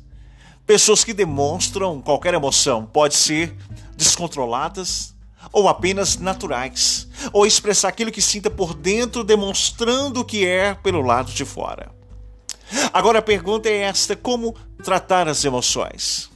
[0.69, 3.57] Pessoas que demonstram qualquer emoção, pode ser
[3.97, 5.15] descontroladas
[5.51, 11.01] ou apenas naturais, ou expressar aquilo que sinta por dentro, demonstrando o que é pelo
[11.01, 11.89] lado de fora.
[12.93, 16.29] Agora a pergunta é esta: como tratar as emoções?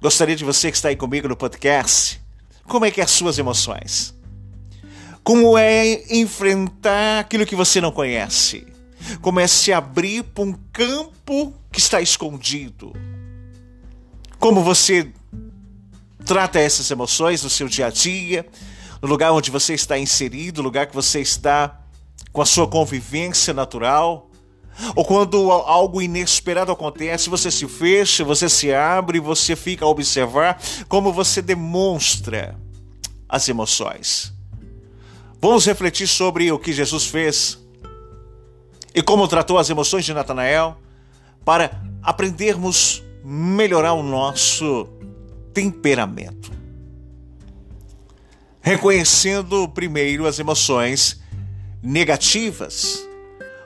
[0.00, 2.20] Gostaria de você que está aí comigo no podcast.
[2.64, 4.14] Como é que é as suas emoções?
[5.22, 8.66] Como é enfrentar aquilo que você não conhece?
[9.20, 12.92] Como é se abrir para um campo que está escondido?
[14.38, 15.12] Como você
[16.24, 18.46] trata essas emoções no seu dia a dia,
[19.00, 21.80] no lugar onde você está inserido, no lugar que você está
[22.32, 24.31] com a sua convivência natural?
[24.94, 30.60] Ou quando algo inesperado acontece, você se fecha, você se abre, você fica a observar
[30.88, 32.58] como você demonstra
[33.28, 34.32] as emoções.
[35.40, 37.58] Vamos refletir sobre o que Jesus fez
[38.94, 40.76] e como tratou as emoções de Natanael
[41.44, 44.88] para aprendermos melhorar o nosso
[45.52, 46.52] temperamento.
[48.60, 51.20] Reconhecendo primeiro as emoções
[51.82, 53.04] negativas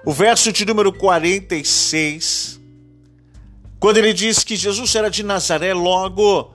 [0.07, 2.61] o verso de número 46,
[3.81, 6.55] quando ele diz que Jesus era de Nazaré, logo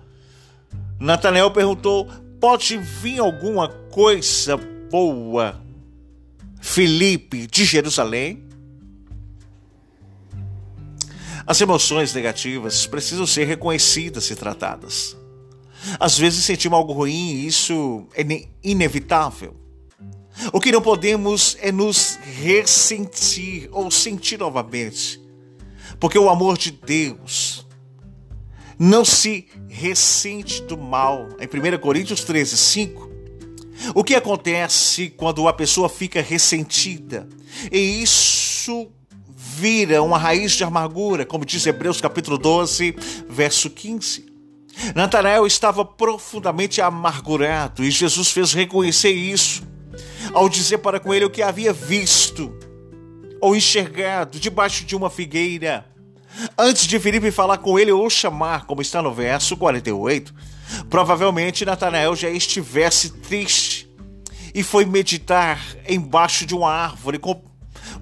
[0.98, 2.10] Natanael perguntou:
[2.40, 4.56] Pode vir alguma coisa
[4.90, 5.62] boa,
[6.62, 8.42] Felipe, de Jerusalém?
[11.46, 15.18] As emoções negativas precisam ser reconhecidas e tratadas.
[16.00, 18.24] Às vezes sentimos algo ruim e isso é
[18.64, 19.61] inevitável.
[20.52, 25.22] O que não podemos é nos ressentir ou sentir novamente.
[26.00, 27.66] Porque o amor de Deus
[28.78, 31.28] não se ressente do mal.
[31.40, 33.12] Em 1 Coríntios 13, 5.
[33.94, 37.28] O que acontece quando a pessoa fica ressentida?
[37.72, 38.92] E isso
[39.36, 42.96] vira uma raiz de amargura, como diz Hebreus capítulo 12,
[43.30, 44.32] verso 15.
[44.96, 49.64] Natanael estava profundamente amargurado e Jesus fez reconhecer isso
[50.34, 52.54] ao dizer para com ele o que havia visto
[53.40, 55.86] ou enxergado debaixo de uma figueira.
[56.58, 60.34] Antes de Filipe falar com ele ou chamar, como está no verso 48,
[60.90, 63.90] provavelmente Natanael já estivesse triste
[64.54, 67.20] e foi meditar embaixo de uma árvore,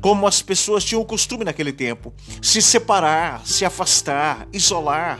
[0.01, 5.19] como as pessoas tinham o costume naquele tempo, se separar, se afastar, isolar.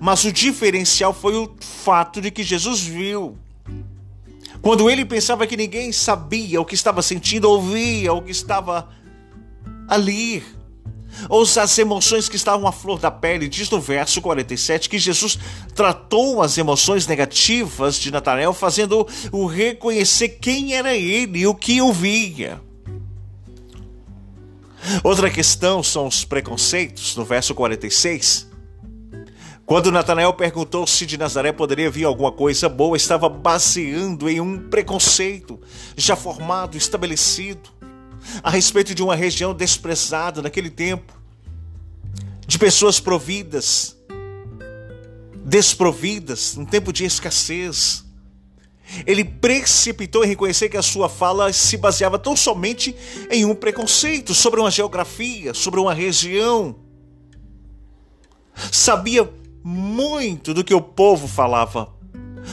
[0.00, 3.38] Mas o diferencial foi o fato de que Jesus viu
[4.64, 8.88] quando ele pensava que ninguém sabia o que estava sentindo, ouvia o que estava
[9.86, 10.42] ali,
[11.28, 15.38] ou as emoções que estavam à flor da pele, diz no verso 47 que Jesus
[15.74, 21.82] tratou as emoções negativas de Natanael, fazendo o reconhecer quem era ele e o que
[21.82, 22.58] ouvia.
[25.02, 28.53] Outra questão são os preconceitos, no verso 46.
[29.66, 34.68] Quando Natanael perguntou se de Nazaré poderia vir alguma coisa boa, estava baseando em um
[34.68, 35.58] preconceito
[35.96, 37.70] já formado, estabelecido,
[38.42, 41.18] a respeito de uma região desprezada naquele tempo,
[42.46, 43.96] de pessoas providas,
[45.42, 48.04] desprovidas, num tempo de escassez.
[49.06, 52.94] Ele precipitou em reconhecer que a sua fala se baseava tão somente
[53.30, 56.76] em um preconceito sobre uma geografia, sobre uma região.
[58.70, 59.24] Sabia
[59.64, 61.90] muito do que o povo falava,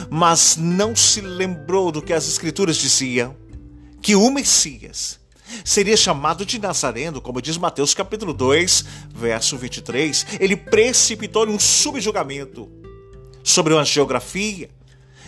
[0.08, 3.36] mas não se lembrou do que as Escrituras diziam:
[4.00, 5.20] que o Messias
[5.62, 10.26] seria chamado de Nazareno, como diz Mateus capítulo 2, verso 23.
[10.40, 12.70] Ele precipitou um subjugamento
[13.44, 14.70] sobre uma geografia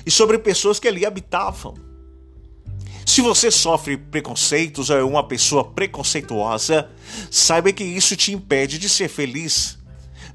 [0.07, 1.75] e sobre pessoas que ali habitavam.
[3.05, 6.91] Se você sofre preconceitos ou é uma pessoa preconceituosa,
[7.31, 9.79] saiba que isso te impede de ser feliz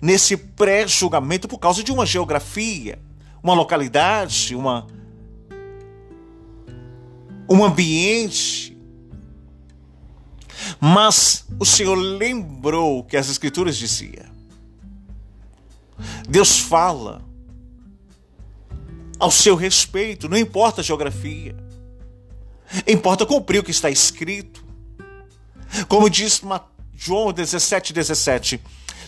[0.01, 2.99] nesse pré-julgamento por causa de uma geografia,
[3.43, 4.87] uma localidade, uma
[7.49, 8.77] um ambiente.
[10.79, 14.29] Mas o Senhor lembrou que as escrituras diziam.
[16.27, 17.21] Deus fala
[19.19, 21.55] ao seu respeito, não importa a geografia.
[22.87, 24.63] Importa cumprir o que está escrito.
[25.87, 26.41] Como diz
[26.95, 28.61] João 17, 17.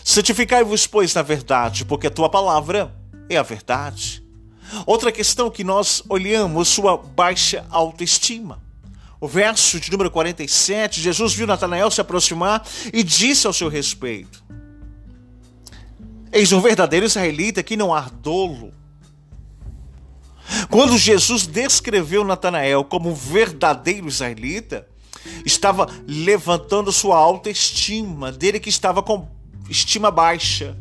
[0.04, 2.94] Santificai-vos, pois, na verdade, porque a tua palavra
[3.28, 4.22] é a verdade.
[4.86, 8.60] Outra questão que nós olhamos, sua baixa autoestima.
[9.20, 14.42] O verso de número 47, Jesus viu Natanael se aproximar e disse ao seu respeito:
[16.32, 18.72] Eis um verdadeiro israelita que não há dolo.
[20.68, 24.88] Quando Jesus descreveu Natanael como um verdadeiro israelita,
[25.46, 29.28] estava levantando sua autoestima dele que estava com
[29.68, 30.76] estima baixa.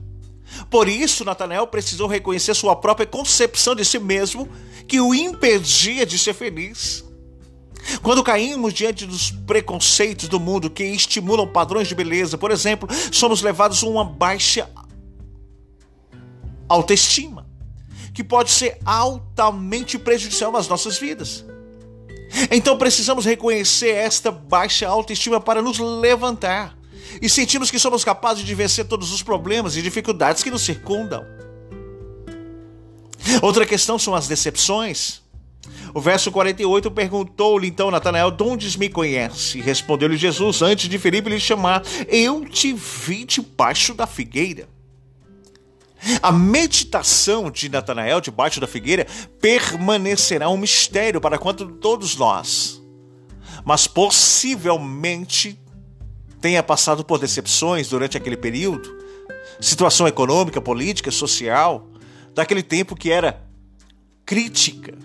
[0.70, 4.50] Por isso, Natanael precisou reconhecer sua própria concepção de si mesmo,
[4.88, 7.04] que o impedia de ser feliz.
[8.02, 13.42] Quando caímos diante dos preconceitos do mundo que estimulam padrões de beleza, por exemplo, somos
[13.42, 14.70] levados a uma baixa
[16.70, 17.48] autoestima,
[18.14, 21.46] que pode ser altamente prejudicial nas nossas vidas.
[22.50, 26.78] Então precisamos reconhecer esta baixa autoestima para nos levantar
[27.22, 31.26] e sentirmos que somos capazes de vencer todos os problemas e dificuldades que nos circundam.
[33.42, 35.22] Outra questão são as decepções.
[35.94, 39.62] O verso 48 perguntou-lhe então Natanael: De onde me conhece?
[39.62, 44.68] Respondeu-lhe Jesus, antes de Felipe lhe chamar: Eu te vi debaixo da figueira.
[46.22, 49.06] A meditação de Natanael debaixo da figueira
[49.40, 52.82] permanecerá um mistério para quanto todos nós.
[53.64, 55.61] Mas possivelmente
[56.42, 58.98] tenha passado por decepções durante aquele período,
[59.60, 61.88] situação econômica, política, social,
[62.34, 63.42] daquele tempo que era
[64.26, 64.98] crítica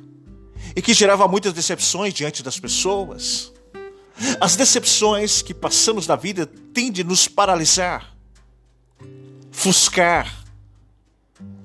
[0.75, 3.53] e que gerava muitas decepções diante das pessoas.
[4.41, 8.17] As decepções que passamos na vida tendem a nos paralisar,
[9.51, 10.45] fuscar,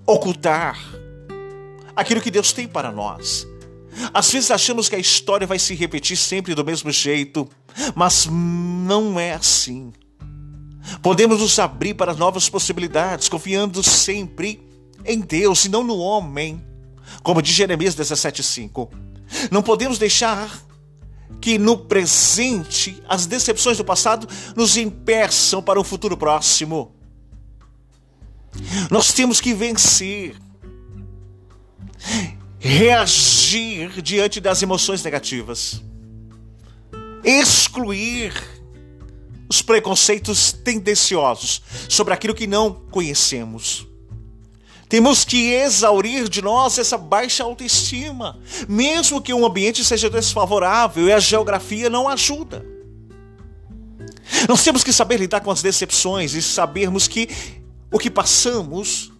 [0.05, 0.77] ocultar
[1.95, 3.47] aquilo que Deus tem para nós.
[4.13, 7.47] Às vezes achamos que a história vai se repetir sempre do mesmo jeito,
[7.95, 9.91] mas não é assim.
[11.01, 14.61] Podemos nos abrir para novas possibilidades, confiando sempre
[15.05, 16.63] em Deus e não no homem.
[17.23, 18.89] Como diz Jeremias 17,5.
[19.49, 20.61] Não podemos deixar
[21.39, 26.95] que no presente as decepções do passado nos impeçam para um futuro próximo.
[28.89, 30.35] Nós temos que vencer,
[32.59, 35.81] reagir diante das emoções negativas,
[37.23, 38.33] excluir
[39.49, 43.87] os preconceitos tendenciosos sobre aquilo que não conhecemos.
[44.87, 51.13] Temos que exaurir de nós essa baixa autoestima, mesmo que um ambiente seja desfavorável e
[51.13, 52.65] a geografia não ajuda.
[54.47, 57.29] Nós temos que saber lidar com as decepções e sabermos que
[57.91, 59.11] o que passamos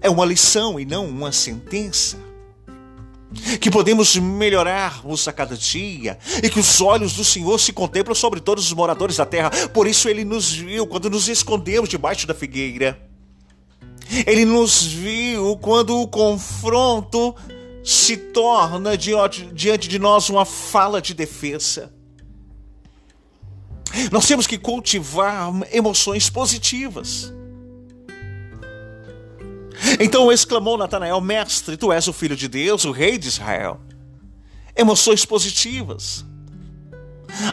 [0.00, 2.29] é uma lição e não uma sentença.
[3.60, 8.40] Que podemos melhorarmos a cada dia e que os olhos do Senhor se contemplam sobre
[8.40, 9.50] todos os moradores da terra.
[9.68, 13.00] Por isso ele nos viu quando nos escondemos debaixo da figueira.
[14.26, 17.34] Ele nos viu quando o confronto
[17.84, 21.92] se torna diante de nós uma fala de defesa.
[24.10, 27.32] Nós temos que cultivar emoções positivas.
[29.98, 33.80] Então exclamou Natanael: Mestre, tu és o filho de Deus, o rei de Israel.
[34.76, 36.24] Emoções positivas.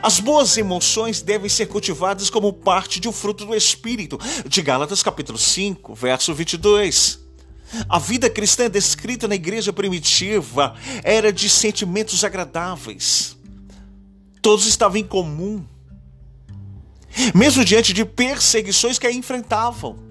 [0.02, 5.04] As boas emoções devem ser cultivadas como parte de um fruto do Espírito, de Gálatas
[5.04, 7.20] capítulo 5, verso 22.
[7.88, 13.38] A vida cristã descrita na igreja primitiva era de sentimentos agradáveis.
[14.42, 15.64] Todos estavam em comum,
[17.36, 20.07] mesmo diante de perseguições que a enfrentavam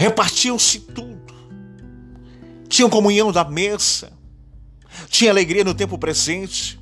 [0.00, 1.34] repartiam-se tudo.
[2.70, 4.10] Tinham comunhão da mesa,
[5.10, 6.80] tinha alegria no tempo presente.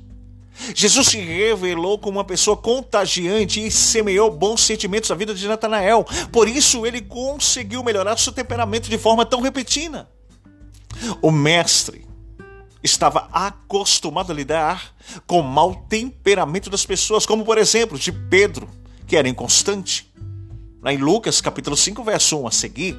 [0.73, 6.05] Jesus se revelou como uma pessoa contagiante e semeou bons sentimentos na vida de Natanael.
[6.31, 10.09] Por isso ele conseguiu melhorar seu temperamento de forma tão repentina.
[11.21, 12.07] O mestre
[12.81, 14.95] estava acostumado a lidar
[15.27, 18.69] com o mau temperamento das pessoas, como por exemplo de Pedro,
[19.05, 20.08] que era inconstante.
[20.85, 22.97] Em Lucas capítulo 5, verso 1 a seguir,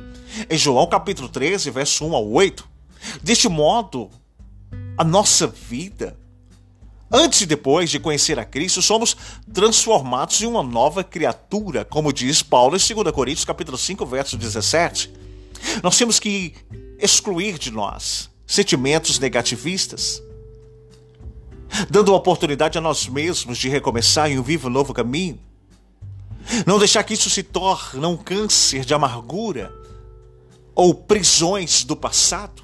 [0.51, 2.69] em João capítulo 13, verso 1 a 8.
[3.23, 4.11] Deste modo,
[4.99, 6.15] a nossa vida,
[7.11, 9.17] antes e depois de conhecer a Cristo, somos
[9.51, 15.11] transformados em uma nova criatura, como diz Paulo em 2 Coríntios capítulo 5, verso 17.
[15.83, 16.55] Nós temos que
[16.99, 20.23] excluir de nós sentimentos negativistas,
[21.89, 25.41] dando oportunidade a nós mesmos de recomeçar em um vivo novo caminho
[26.67, 29.73] não deixar que isso se torne um câncer de amargura
[30.75, 32.63] ou prisões do passado.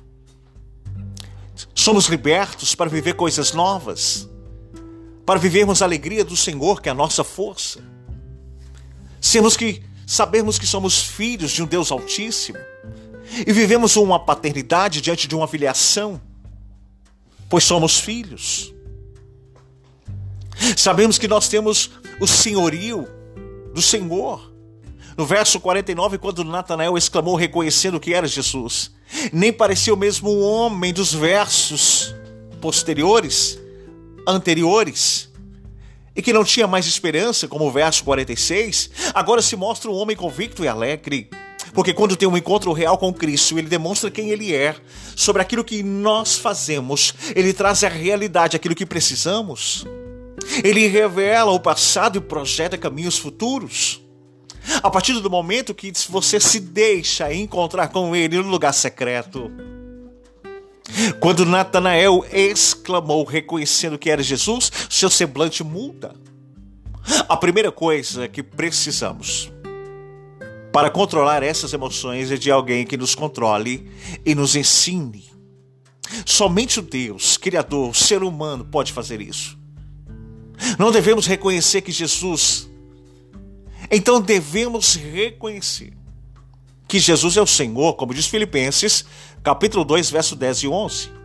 [1.74, 4.28] Somos libertos para viver coisas novas,
[5.24, 7.80] para vivermos a alegria do Senhor, que é a nossa força.
[9.20, 12.58] Temos que sabermos que somos filhos de um Deus Altíssimo
[13.46, 16.20] e vivemos uma paternidade diante de uma filiação,
[17.48, 18.72] pois somos filhos.
[20.76, 23.06] Sabemos que nós temos o senhorio
[23.76, 24.54] do Senhor.
[25.18, 28.90] No verso 49, quando Natanael exclamou reconhecendo que era Jesus,
[29.30, 32.14] nem parecia o mesmo homem dos versos
[32.58, 33.58] posteriores,
[34.26, 35.30] anteriores,
[36.14, 40.16] e que não tinha mais esperança, como o verso 46, agora se mostra um homem
[40.16, 41.28] convicto e alegre.
[41.74, 44.74] Porque quando tem um encontro real com Cristo, ele demonstra quem ele é,
[45.14, 49.84] sobre aquilo que nós fazemos, ele traz a realidade, aquilo que precisamos.
[50.62, 54.00] Ele revela o passado e projeta caminhos futuros.
[54.82, 59.50] A partir do momento que você se deixa encontrar com Ele no lugar secreto.
[61.20, 66.14] Quando Natanael exclamou, reconhecendo que era Jesus, seu semblante muda.
[67.28, 69.52] A primeira coisa que precisamos
[70.72, 73.90] para controlar essas emoções é de alguém que nos controle
[74.24, 75.24] e nos ensine.
[76.24, 79.58] Somente o Deus, Criador, ser humano, pode fazer isso.
[80.78, 82.68] Não devemos reconhecer que Jesus.
[83.90, 85.92] Então devemos reconhecer
[86.88, 89.04] que Jesus é o Senhor, como diz Filipenses,
[89.42, 91.16] capítulo 2, verso 10 e 11.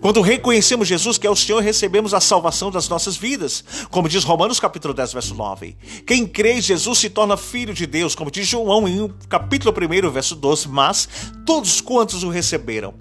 [0.00, 4.24] Quando reconhecemos Jesus que é o Senhor, recebemos a salvação das nossas vidas, como diz
[4.24, 5.76] Romanos capítulo 10, verso 9.
[6.06, 10.10] Quem crê em Jesus se torna filho de Deus, como diz João em capítulo 1,
[10.10, 11.08] verso 12, mas
[11.46, 12.94] todos quantos o receberam,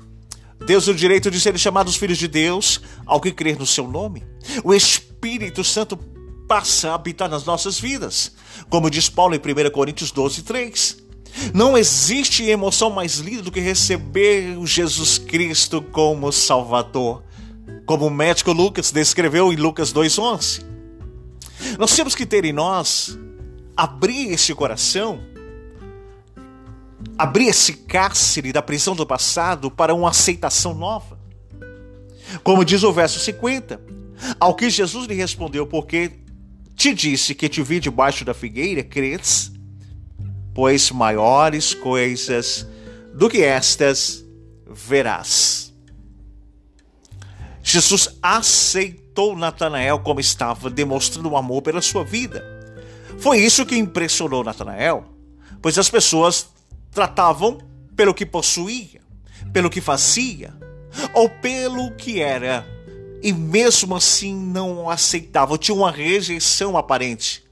[0.65, 4.23] Deus o direito de serem chamados filhos de Deus ao que crer no seu nome.
[4.63, 5.08] O Espírito
[5.63, 5.97] Santo
[6.47, 8.31] passa a habitar nas nossas vidas,
[8.69, 10.97] como diz Paulo em 1 Coríntios 12, 3.
[11.53, 17.23] Não existe emoção mais linda do que receber Jesus Cristo como Salvador,
[17.85, 20.65] como o médico Lucas descreveu em Lucas 2,11.
[21.77, 23.17] Nós temos que ter em nós,
[23.75, 25.19] abrir esse coração,
[27.17, 31.19] abrir esse cárcere da prisão do passado para uma aceitação nova.
[32.43, 33.79] Como diz o verso 50,
[34.39, 36.11] ao que Jesus lhe respondeu, porque
[36.75, 39.51] te disse que te vi debaixo da figueira, crês?
[40.59, 42.67] pois maiores coisas
[43.13, 44.25] do que estas
[44.67, 45.73] verás.
[47.63, 52.43] Jesus aceitou Natanael como estava, demonstrando amor pela sua vida.
[53.19, 55.05] Foi isso que impressionou Natanael,
[55.61, 56.49] pois as pessoas
[56.91, 57.59] tratavam
[57.95, 58.99] pelo que possuía,
[59.53, 60.53] pelo que fazia,
[61.13, 62.67] ou pelo que era,
[63.21, 67.49] e mesmo assim não aceitavam, tinha uma rejeição aparente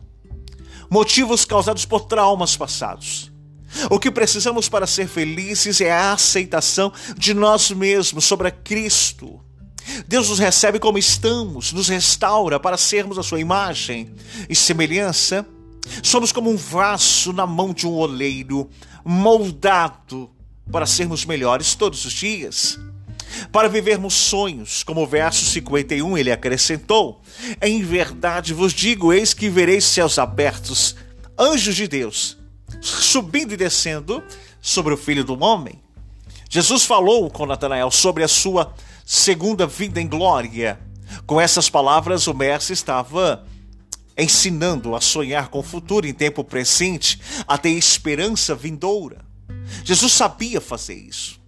[0.89, 3.31] motivos causados por traumas passados.
[3.89, 9.41] O que precisamos para ser felizes é a aceitação de nós mesmos sobre Cristo.
[10.07, 14.13] Deus nos recebe como estamos, nos restaura para sermos a sua imagem
[14.49, 15.45] e semelhança.
[16.01, 18.69] Somos como um vaso na mão de um oleiro,
[19.05, 20.29] moldado
[20.71, 22.77] para sermos melhores todos os dias
[23.51, 27.21] para vivermos sonhos, como o verso 51 ele acrescentou:
[27.61, 30.95] Em verdade vos digo, eis que vereis céus abertos,
[31.37, 32.37] anjos de Deus,
[32.81, 34.23] subindo e descendo
[34.61, 35.81] sobre o filho do homem.
[36.49, 38.73] Jesus falou com Natanael sobre a sua
[39.05, 40.79] segunda vinda em glória.
[41.25, 43.45] Com essas palavras, o mestre estava
[44.17, 49.23] ensinando a sonhar com o futuro em tempo presente, a ter esperança vindoura.
[49.83, 51.39] Jesus sabia fazer isso.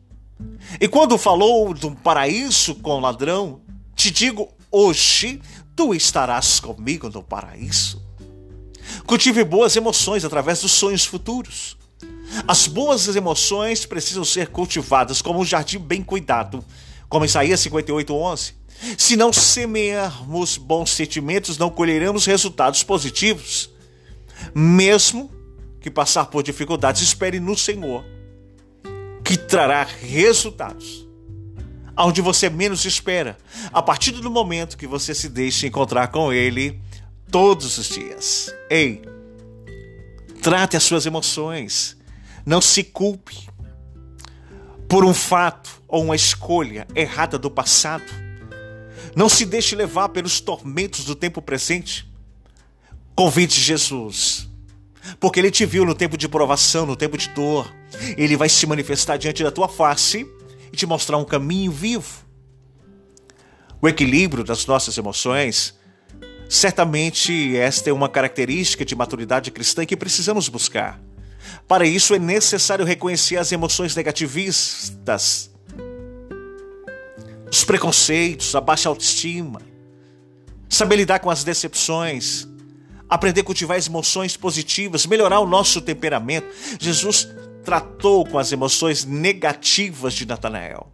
[0.80, 3.62] E quando falou do paraíso com o ladrão,
[3.96, 5.42] te digo hoje,
[5.76, 8.02] tu estarás comigo no paraíso.
[9.06, 11.78] Cultive boas emoções através dos sonhos futuros.
[12.48, 16.64] As boas emoções precisam ser cultivadas como um jardim bem cuidado,
[17.08, 18.54] como Isaías 58, 11.
[18.98, 23.70] Se não semearmos bons sentimentos, não colheremos resultados positivos.
[24.54, 25.30] Mesmo
[25.82, 28.06] que passar por dificuldades, espere no Senhor
[29.30, 31.08] que trará resultados.
[31.96, 33.38] Onde você menos espera,
[33.72, 36.82] a partir do momento que você se deixa encontrar com Ele
[37.30, 38.52] todos os dias.
[38.72, 39.04] Ei,
[40.42, 41.96] trate as suas emoções,
[42.44, 43.48] não se culpe
[44.88, 48.12] por um fato ou uma escolha errada do passado.
[49.16, 52.12] Não se deixe levar pelos tormentos do tempo presente.
[53.16, 54.50] Convide Jesus
[55.20, 57.74] porque ele te viu no tempo de provação, no tempo de dor.
[58.18, 60.28] Ele vai se manifestar diante da tua face
[60.72, 62.26] e te mostrar um caminho vivo.
[63.82, 65.74] O equilíbrio das nossas emoções,
[66.50, 71.00] certamente esta é uma característica de maturidade cristã que precisamos buscar.
[71.68, 75.50] Para isso é necessário reconhecer as emoções negativistas,
[77.50, 79.62] os preconceitos, a baixa autoestima,
[80.68, 82.48] saber lidar com as decepções,
[83.10, 86.48] aprender a cultivar as emoções positivas, melhorar o nosso temperamento.
[86.80, 87.28] Jesus
[87.64, 90.92] tratou com as emoções negativas de Natanael.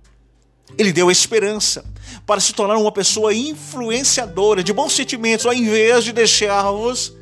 [0.78, 1.86] Ele deu esperança
[2.26, 7.14] para se tornar uma pessoa influenciadora de bons sentimentos, ao invés de deixar-vos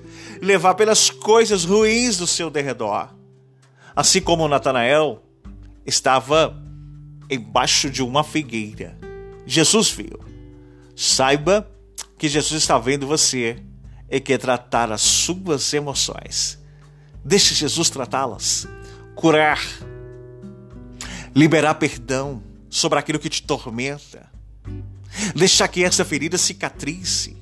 [0.41, 3.09] levar pelas coisas ruins do seu derredor.
[3.95, 5.21] Assim como Natanael
[5.85, 6.57] estava
[7.29, 8.97] embaixo de uma figueira.
[9.45, 10.19] Jesus viu.
[10.95, 11.69] Saiba
[12.17, 13.57] que Jesus está vendo você
[14.09, 16.59] e quer tratar as suas emoções.
[17.23, 18.67] Deixe Jesus tratá-las,
[19.15, 19.61] curar,
[21.35, 24.29] liberar perdão sobre aquilo que te tormenta,
[25.35, 27.37] deixar que essa ferida cicatrize,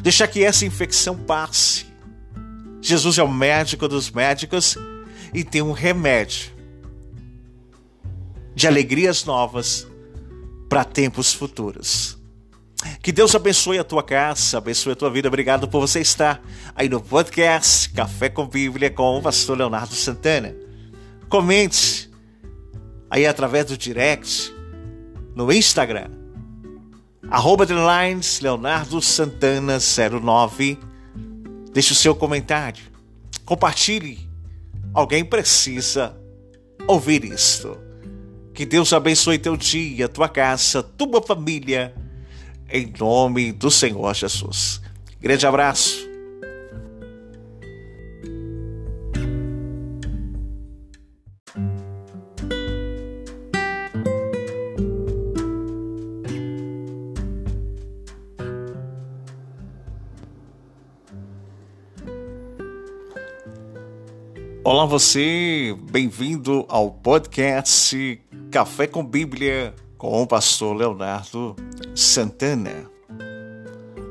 [0.00, 1.86] deixar que essa infecção passe.
[2.80, 4.76] Jesus é o médico dos médicos
[5.32, 6.52] e tem um remédio
[8.54, 9.86] de alegrias novas
[10.68, 12.13] para tempos futuros.
[13.04, 15.28] Que Deus abençoe a tua casa, abençoe a tua vida.
[15.28, 16.42] Obrigado por você estar
[16.74, 20.56] aí no podcast Café com Bíblia com o pastor Leonardo Santana.
[21.28, 22.10] Comente
[23.10, 24.50] aí através do direct
[25.36, 26.08] no Instagram.
[27.30, 27.66] Arroba
[28.40, 30.78] Leonardo Santana 09.
[31.74, 32.84] Deixe o seu comentário.
[33.44, 34.18] Compartilhe.
[34.94, 36.16] Alguém precisa
[36.86, 37.76] ouvir isto.
[38.54, 41.94] Que Deus abençoe teu dia, tua casa, tua família
[42.68, 44.80] em nome do Senhor Jesus.
[45.20, 46.04] Grande abraço.
[64.66, 68.18] Olá você, bem-vindo ao podcast
[68.50, 69.74] Café com Bíblia
[70.04, 71.56] com o pastor Leonardo
[71.94, 72.90] Santana.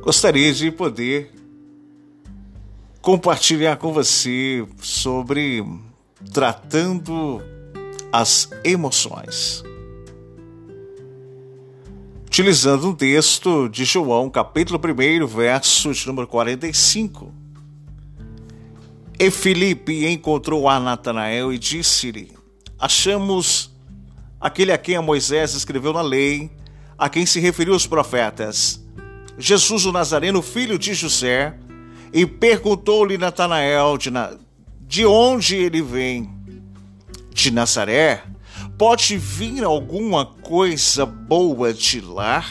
[0.02, 1.32] Gostaria de poder
[3.00, 5.64] compartilhar com você sobre
[6.34, 7.44] tratando
[8.12, 9.64] as emoções.
[12.26, 17.32] Utilizando um texto de João, capítulo 1, verso de número 45.
[19.20, 22.32] E Filipe encontrou a Natanael e disse-lhe:
[22.80, 23.73] Achamos
[24.44, 26.52] aquele a quem a Moisés escreveu na lei,
[26.98, 28.84] a quem se referiu os profetas,
[29.38, 31.58] Jesus o Nazareno, filho de José,
[32.12, 34.34] e perguntou-lhe Natanael de, na...
[34.82, 36.30] de onde ele vem.
[37.34, 38.22] De Nazaré?
[38.78, 42.46] Pode vir alguma coisa boa de lá?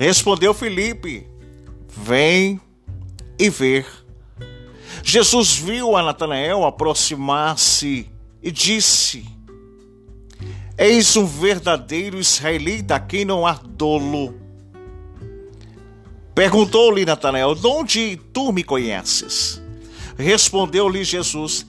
[0.00, 1.28] Respondeu Filipe:
[1.88, 2.58] Vem
[3.38, 3.86] e ver.
[5.02, 8.10] Jesus viu a Natanael aproximar-se
[8.42, 9.33] e disse:
[10.76, 14.34] Eis um verdadeiro israelita quem não há dolo.
[16.34, 19.62] Perguntou-lhe Natanael: De onde tu me conheces?
[20.18, 21.64] Respondeu-lhe Jesus: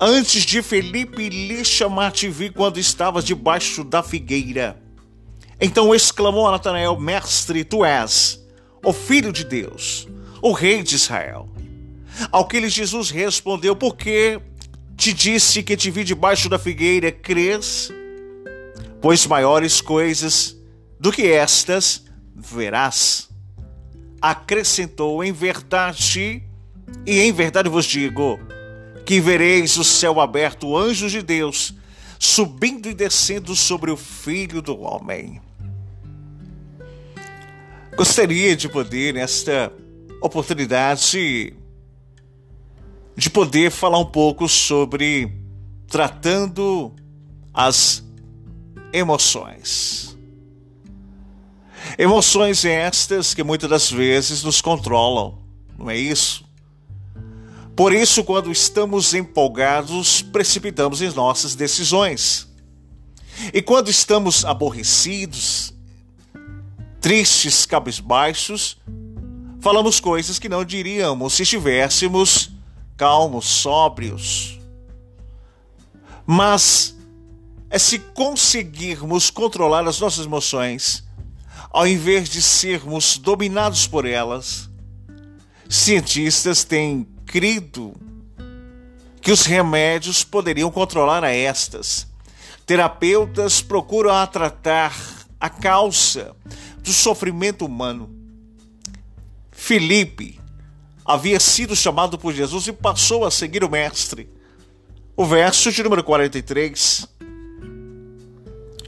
[0.00, 4.76] Antes de Felipe lhe chamar te vi quando estavas debaixo da figueira.
[5.60, 8.44] Então exclamou Natanael: Mestre, tu és
[8.84, 10.08] o Filho de Deus,
[10.42, 11.48] o Rei de Israel.
[12.32, 14.40] Ao que lhe Jesus respondeu: Por que
[14.96, 17.90] te disse que te vi debaixo da figueira, crês?
[19.00, 20.56] Pois maiores coisas
[20.98, 23.28] do que estas verás.
[24.20, 26.42] Acrescentou em verdade,
[27.06, 28.38] e em verdade vos digo,
[29.04, 31.74] que vereis o céu aberto, anjos de Deus,
[32.18, 35.40] subindo e descendo sobre o Filho do Homem.
[37.94, 39.70] Gostaria de poder, nesta
[40.22, 41.54] oportunidade,
[43.16, 45.32] de poder falar um pouco sobre
[45.86, 46.92] tratando
[47.52, 48.02] as
[48.92, 50.16] emoções.
[51.96, 55.38] Emoções estas que muitas das vezes nos controlam,
[55.78, 56.44] não é isso?
[57.76, 62.48] Por isso, quando estamos empolgados, precipitamos em nossas decisões.
[63.52, 65.74] E quando estamos aborrecidos,
[67.00, 68.76] tristes, cabisbaixos,
[69.60, 72.53] falamos coisas que não diríamos se estivéssemos
[72.96, 74.58] calmos, sóbrios.
[76.26, 76.96] Mas
[77.68, 81.04] é se conseguirmos controlar as nossas emoções,
[81.70, 84.70] ao invés de sermos dominados por elas.
[85.68, 87.94] Cientistas têm crido
[89.20, 92.06] que os remédios poderiam controlar a estas.
[92.66, 94.94] Terapeutas procuram a tratar
[95.40, 96.36] a causa
[96.78, 98.08] do sofrimento humano.
[99.50, 100.38] Felipe
[101.04, 104.28] havia sido chamado por Jesus e passou a seguir o Mestre.
[105.16, 107.06] O verso de número 43.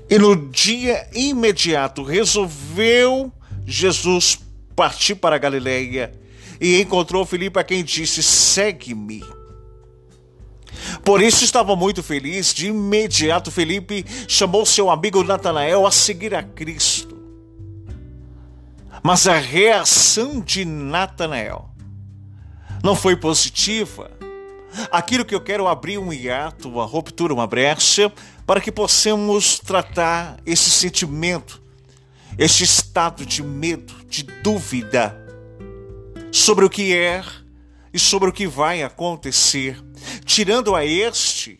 [0.08, 3.32] E no dia imediato resolveu
[3.66, 4.38] Jesus
[4.74, 6.12] partir para a Galileia
[6.60, 9.22] e encontrou Filipe a quem disse: Segue-me.
[11.04, 12.54] Por isso estava muito feliz.
[12.54, 17.16] De imediato, Felipe chamou seu amigo Natanael a seguir a Cristo.
[19.02, 21.65] Mas a reação de Natanael
[22.86, 24.12] não foi positiva.
[24.92, 28.12] Aquilo que eu quero abrir um hiato, uma ruptura, uma brecha,
[28.46, 31.60] para que possamos tratar esse sentimento,
[32.38, 35.20] esse estado de medo, de dúvida
[36.30, 37.24] sobre o que é
[37.92, 39.82] e sobre o que vai acontecer,
[40.24, 41.58] tirando a este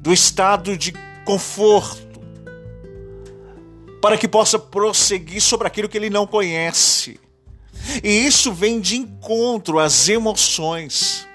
[0.00, 0.94] do estado de
[1.26, 2.22] conforto,
[4.00, 7.20] para que possa prosseguir sobre aquilo que ele não conhece
[8.02, 11.26] e isso vem de encontro às emoções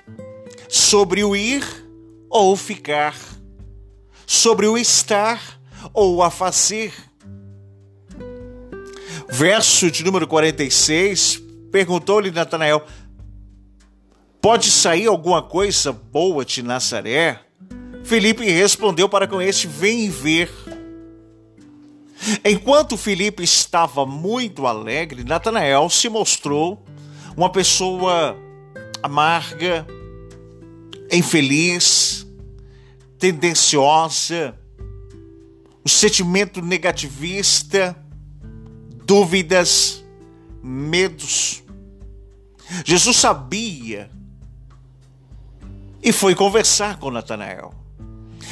[0.69, 1.63] sobre o ir
[2.29, 3.15] ou ficar,
[4.25, 5.59] sobre o estar
[5.93, 6.93] ou a fazer.
[9.29, 11.41] Verso de número 46,
[11.71, 12.85] perguntou-lhe Natanael:
[14.41, 17.41] Pode sair alguma coisa boa de Nazaré?
[18.03, 20.49] Felipe respondeu para com este: Vem ver.
[22.43, 26.83] Enquanto Felipe estava muito alegre, Natanael se mostrou
[27.35, 28.35] uma pessoa
[29.01, 29.85] amarga,
[31.11, 32.25] infeliz,
[33.19, 34.57] tendenciosa,
[35.85, 37.95] um sentimento negativista,
[39.05, 40.03] dúvidas,
[40.61, 41.63] medos.
[42.83, 44.09] Jesus sabia
[46.03, 47.73] e foi conversar com Natanael.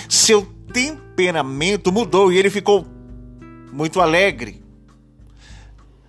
[0.08, 2.86] Seu temperamento mudou e ele ficou
[3.76, 4.64] muito alegre.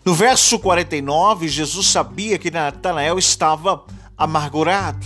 [0.05, 3.85] No verso 49, Jesus sabia que Natanael estava
[4.17, 5.05] amargurado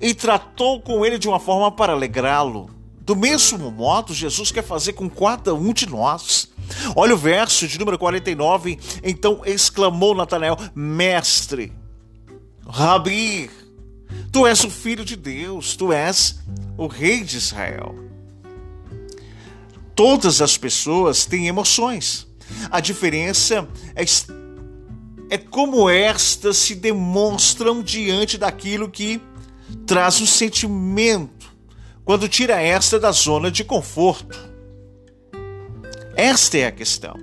[0.00, 2.68] e tratou com ele de uma forma para alegrá-lo.
[3.00, 6.50] Do mesmo modo, Jesus quer fazer com cada um de nós.
[6.96, 8.76] Olha o verso de número 49.
[9.04, 11.72] Então exclamou Natanael: Mestre,
[12.66, 13.48] Rabi,
[14.32, 16.40] tu és o filho de Deus, tu és
[16.76, 18.03] o rei de Israel.
[19.94, 22.26] Todas as pessoas têm emoções.
[22.70, 24.04] A diferença é,
[25.30, 29.20] é como estas se demonstram diante daquilo que
[29.86, 31.52] traz um sentimento,
[32.04, 34.38] quando tira esta da zona de conforto.
[36.16, 37.14] Esta é a questão.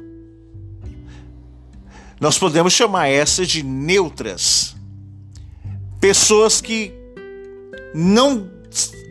[2.20, 4.76] Nós podemos chamar essa de neutras.
[6.00, 6.94] Pessoas que
[7.94, 8.50] não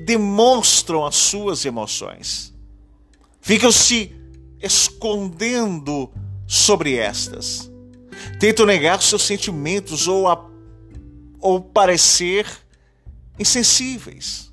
[0.04, 2.50] demonstram as suas emoções
[3.50, 4.14] ficam se
[4.62, 6.08] escondendo
[6.46, 7.68] sobre estas.
[8.38, 10.48] Tentam negar seus sentimentos ou, a,
[11.40, 12.46] ou parecer
[13.40, 14.52] insensíveis.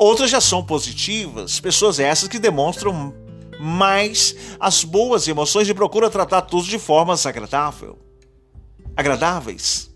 [0.00, 3.14] Outras já são positivas, pessoas essas que demonstram
[3.60, 8.00] mais as boas emoções e procuram tratar tudo de formas agradável,
[8.96, 9.87] agradáveis.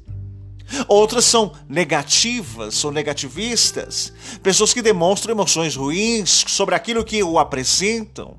[0.89, 4.13] Outras são negativas ou negativistas,
[4.43, 8.37] pessoas que demonstram emoções ruins sobre aquilo que o apresentam.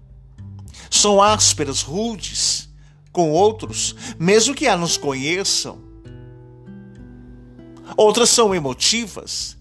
[0.90, 2.70] São ásperas, rudes
[3.12, 5.80] com outros, mesmo que a nos conheçam.
[7.96, 9.56] Outras são emotivas,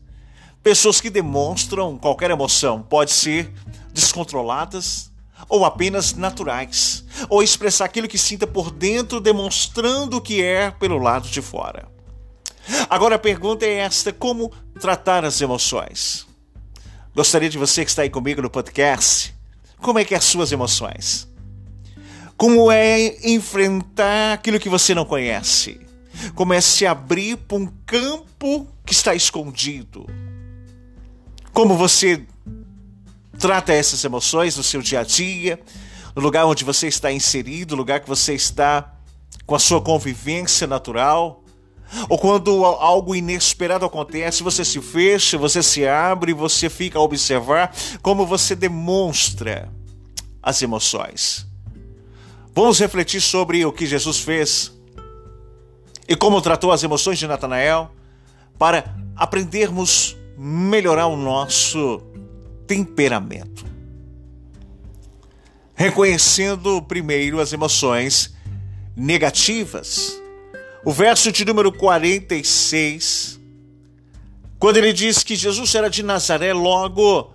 [0.63, 3.53] pessoas que demonstram qualquer emoção, pode ser
[3.93, 5.13] descontroladas
[5.49, 10.99] ou apenas naturais, ou expressar aquilo que sinta por dentro, demonstrando o que é pelo
[10.99, 11.92] lado de fora.
[12.89, 16.27] Agora a pergunta é esta: como tratar as emoções?
[17.15, 19.35] Gostaria de você que está aí comigo no podcast.
[19.81, 21.29] Como é que é as suas emoções?
[22.37, 25.81] Como é enfrentar aquilo que você não conhece?
[26.35, 30.07] Como é se abrir para um campo que está escondido?
[31.53, 32.25] Como você
[33.39, 35.61] trata essas emoções no seu dia a dia,
[36.15, 38.95] no lugar onde você está inserido, no lugar que você está
[39.45, 41.42] com a sua convivência natural?
[42.09, 47.75] Ou quando algo inesperado acontece, você se fecha, você se abre, você fica a observar
[48.01, 49.71] como você demonstra
[50.43, 51.47] as emoções.
[52.55, 54.73] Vamos refletir sobre o que Jesus fez
[56.09, 57.91] e como tratou as emoções de Natanael
[58.59, 62.03] para aprendermos melhorar o nosso
[62.67, 63.65] temperamento.
[65.75, 68.35] Reconhecendo primeiro as emoções
[68.95, 70.22] negativas
[70.85, 73.41] o verso de número 46,
[74.59, 77.33] quando ele diz que Jesus era de Nazaré, logo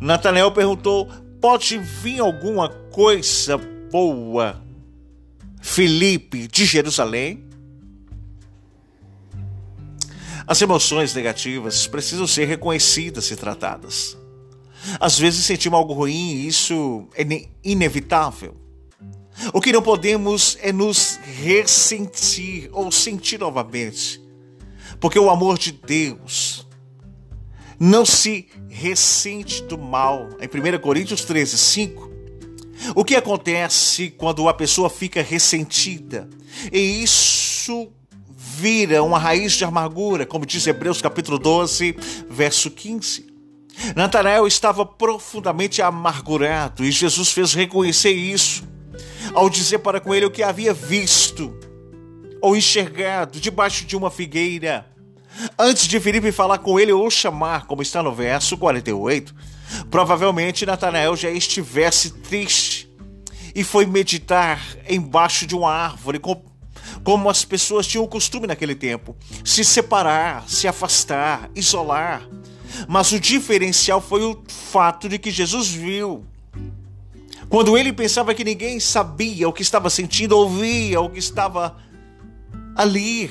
[0.00, 1.08] Natanael perguntou:
[1.40, 3.58] Pode vir alguma coisa
[3.90, 4.62] boa,
[5.60, 7.44] Felipe, de Jerusalém?
[10.46, 14.16] As emoções negativas precisam ser reconhecidas e tratadas.
[14.98, 17.24] Às vezes sentimos algo ruim e isso é
[17.62, 18.54] inevitável.
[19.52, 24.20] O que não podemos é nos ressentir ou sentir novamente.
[25.00, 26.66] Porque o amor de Deus
[27.78, 30.28] não se ressente do mal.
[30.40, 32.10] Em 1 Coríntios 13, 5.
[32.94, 36.28] O que acontece quando a pessoa fica ressentida?
[36.72, 37.92] E isso
[38.36, 41.96] vira uma raiz de amargura, como diz Hebreus capítulo 12,
[42.28, 43.26] verso 15.
[43.94, 48.66] Natanael estava profundamente amargurado e Jesus fez reconhecer isso
[49.34, 51.56] ao dizer para com ele o que havia visto
[52.40, 54.86] ou enxergado debaixo de uma figueira.
[55.58, 59.34] Antes de Filipe falar com ele ou chamar, como está no verso 48,
[59.90, 62.88] provavelmente Natanael já estivesse triste
[63.54, 66.20] e foi meditar embaixo de uma árvore,
[67.04, 72.28] como as pessoas tinham o costume naquele tempo, se separar, se afastar, isolar.
[72.86, 76.24] Mas o diferencial foi o fato de que Jesus viu
[77.48, 81.76] Quando ele pensava que ninguém sabia o que estava sentindo, ouvia o que estava
[82.76, 83.30] ali,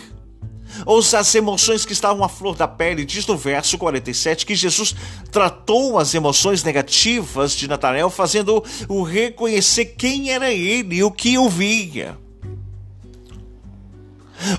[0.86, 4.96] ou as emoções que estavam à flor da pele, diz no verso 47 que Jesus
[5.32, 12.18] tratou as emoções negativas de Natanael, fazendo-o reconhecer quem era ele e o que ouvia.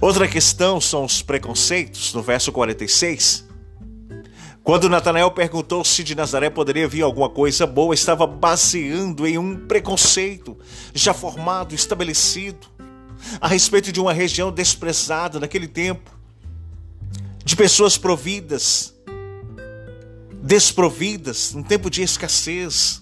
[0.00, 3.47] Outra questão são os preconceitos, no verso 46.
[4.68, 9.66] Quando Natanael perguntou se de Nazaré poderia vir alguma coisa boa, estava baseando em um
[9.66, 10.58] preconceito
[10.92, 12.66] já formado, estabelecido,
[13.40, 16.10] a respeito de uma região desprezada naquele tempo,
[17.42, 18.94] de pessoas providas,
[20.42, 23.00] desprovidas, um tempo de escassez.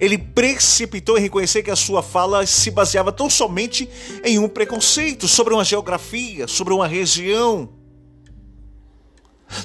[0.00, 3.86] Ele precipitou em reconhecer que a sua fala se baseava tão somente
[4.24, 7.68] em um preconceito sobre uma geografia, sobre uma região.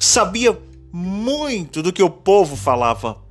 [0.02, 3.22] Sabia muito do que o povo falava,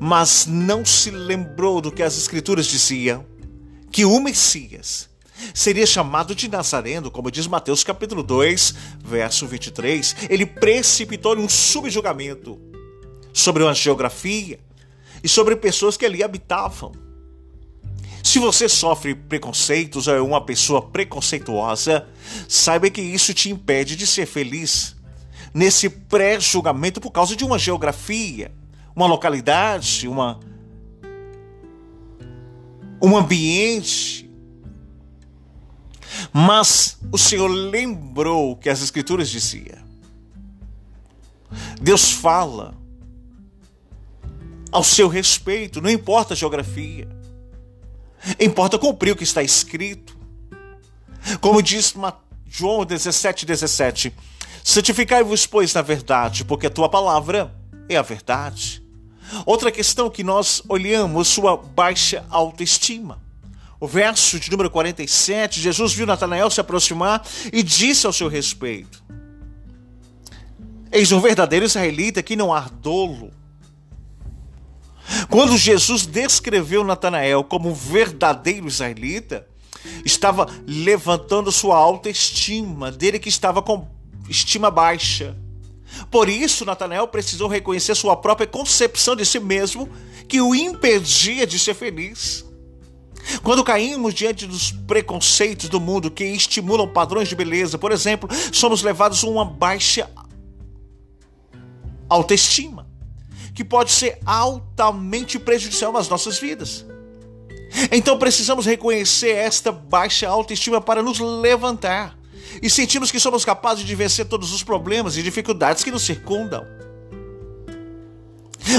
[0.00, 3.24] mas não se lembrou do que as Escrituras diziam:
[3.90, 5.08] que o Messias
[5.54, 8.74] seria chamado de Nazareno, como diz Mateus capítulo 2,
[9.04, 10.16] verso 23.
[10.28, 12.58] Ele precipitou um subjugamento
[13.32, 14.58] sobre uma geografia
[15.22, 16.92] e sobre pessoas que ali habitavam.
[18.22, 22.06] Se você sofre preconceitos ou é uma pessoa preconceituosa,
[22.46, 24.97] saiba que isso te impede de ser feliz
[25.58, 28.52] nesse pré-julgamento por causa de uma geografia,
[28.94, 30.38] uma localidade, uma
[33.02, 34.30] um ambiente.
[36.32, 39.78] Mas o Senhor lembrou que as escrituras diziam.
[41.80, 42.76] Deus fala
[44.70, 47.08] ao seu respeito, não importa a geografia.
[48.38, 50.16] Importa cumprir o que está escrito.
[51.40, 51.94] Como diz
[52.46, 54.14] João 17, 17:
[54.62, 57.54] Santificai-vos, pois, na verdade, porque a tua palavra
[57.88, 58.82] é a verdade.
[59.44, 63.20] Outra questão que nós olhamos, sua baixa autoestima.
[63.80, 69.04] O verso de número 47, Jesus viu Natanael se aproximar e disse ao seu respeito:
[70.90, 73.30] Eis um verdadeiro israelita que não há dolo.
[75.30, 79.46] Quando Jesus descreveu Natanael como um verdadeiro israelita,
[80.04, 83.88] estava levantando sua autoestima dele que estava com
[84.28, 85.36] estima baixa.
[86.10, 89.88] Por isso, Natanael precisou reconhecer sua própria concepção de si mesmo,
[90.28, 92.44] que o impedia de ser feliz.
[93.42, 98.82] Quando caímos diante dos preconceitos do mundo que estimulam padrões de beleza, por exemplo, somos
[98.82, 100.10] levados a uma baixa
[102.08, 102.86] autoestima,
[103.54, 106.86] que pode ser altamente prejudicial nas nossas vidas.
[107.92, 112.17] Então precisamos reconhecer esta baixa autoestima para nos levantar
[112.62, 116.66] e sentimos que somos capazes de vencer todos os problemas e dificuldades que nos circundam.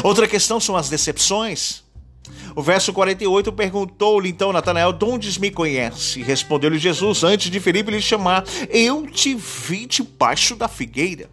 [0.04, 1.84] Outra questão são as decepções.
[2.56, 6.22] O verso 48 perguntou-lhe então Natanael: De onde me conhece?
[6.22, 11.30] Respondeu-lhe Jesus, antes de Felipe lhe chamar: Eu te vi debaixo da figueira.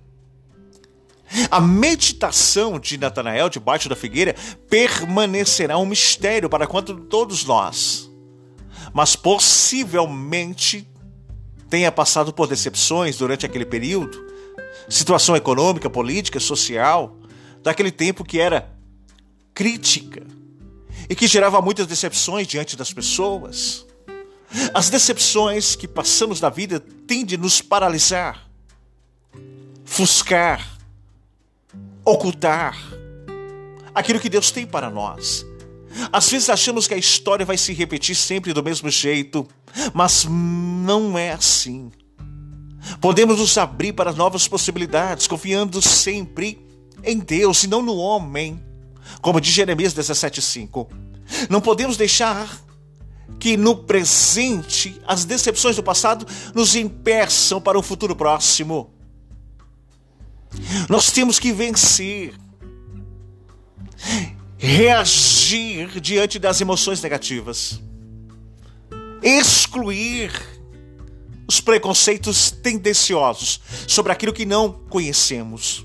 [1.50, 4.34] A meditação de Natanael debaixo da figueira
[4.70, 8.08] permanecerá um mistério para quanto todos nós.
[8.94, 10.88] Mas possivelmente
[11.68, 14.24] tenha passado por decepções durante aquele período,
[14.88, 17.16] situação econômica, política, social,
[17.62, 18.70] daquele tempo que era
[19.52, 20.22] crítica
[21.08, 23.86] e que gerava muitas decepções diante das pessoas.
[24.72, 28.48] As decepções que passamos na vida tendem a nos paralisar,
[29.84, 30.78] fuscar,
[32.04, 32.76] ocultar
[33.94, 35.44] aquilo que Deus tem para nós.
[36.12, 39.46] Às vezes achamos que a história vai se repetir sempre do mesmo jeito,
[39.92, 41.90] mas não é assim.
[43.00, 46.64] Podemos nos abrir para novas possibilidades, confiando sempre
[47.02, 48.62] em Deus e não no homem.
[49.20, 50.88] Como diz Jeremias 17,5.
[51.50, 52.60] Não podemos deixar
[53.38, 58.90] que no presente as decepções do passado nos impeçam para um futuro próximo.
[60.88, 62.34] Nós temos que vencer
[64.56, 67.80] reagir diante das emoções negativas,
[69.26, 70.30] excluir
[71.48, 75.84] os preconceitos tendenciosos sobre aquilo que não conhecemos.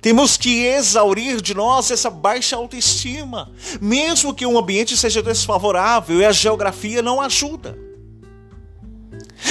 [0.00, 6.24] Temos que exaurir de nós essa baixa autoestima, mesmo que um ambiente seja desfavorável e
[6.24, 7.78] a geografia não ajuda.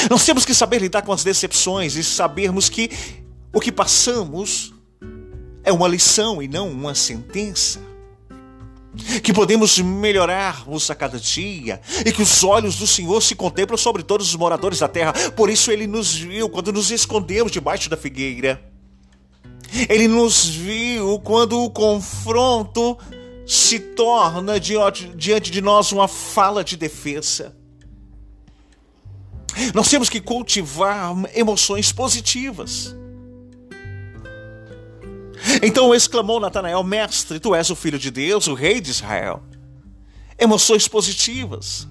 [0.10, 2.90] Nós temos que saber lidar com as decepções e sabermos que
[3.54, 4.74] o que passamos
[5.64, 7.89] é uma lição e não uma sentença
[9.24, 14.04] que podemos melhorarmos a cada dia e que os olhos do Senhor se contemplam sobre
[14.04, 15.14] todos os moradores da terra.
[15.36, 18.62] Por isso ele nos viu quando nos escondemos debaixo da figueira.
[19.88, 22.98] Ele nos viu quando o confronto
[23.46, 27.56] se torna diante de nós uma fala de defesa.
[29.74, 32.96] Nós temos que cultivar emoções positivas.
[35.62, 39.44] Então exclamou Natanael: Mestre, tu és o filho de Deus, o rei de Israel.
[40.38, 41.88] Emoções positivas.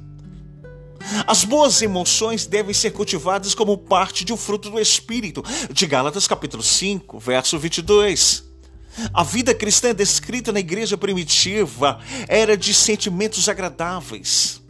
[1.27, 6.27] As boas emoções devem ser cultivadas como parte de um fruto do Espírito, de Gálatas
[6.27, 8.45] capítulo 5, verso 22.
[9.15, 14.61] A vida cristã descrita na igreja primitiva era de sentimentos agradáveis.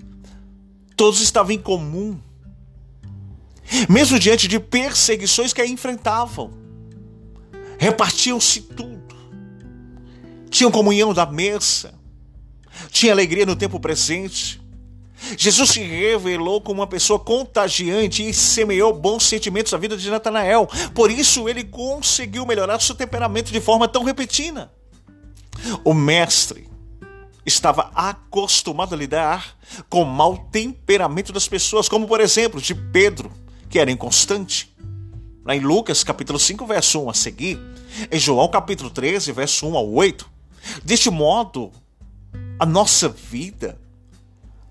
[0.94, 2.20] Todos estavam em comum,
[3.88, 6.67] mesmo diante de perseguições que a enfrentavam.
[7.78, 9.16] Repartiam-se tudo,
[10.50, 11.94] tinham comunhão da mesa,
[12.90, 14.60] tinha alegria no tempo presente,
[15.36, 20.68] Jesus se revelou como uma pessoa contagiante e semeou bons sentimentos na vida de Natanael.
[20.94, 24.70] Por isso ele conseguiu melhorar seu temperamento de forma tão repentina.
[25.84, 26.68] O mestre
[27.44, 29.56] estava acostumado a lidar
[29.88, 33.32] com o mau temperamento das pessoas, como por exemplo de Pedro,
[33.68, 34.74] que era inconstante.
[35.50, 37.58] Em Lucas capítulo 5, verso 1 a seguir,
[38.10, 40.28] em João capítulo 13, verso 1 ao 8.
[40.84, 41.72] Deste modo,
[42.58, 43.78] a nossa vida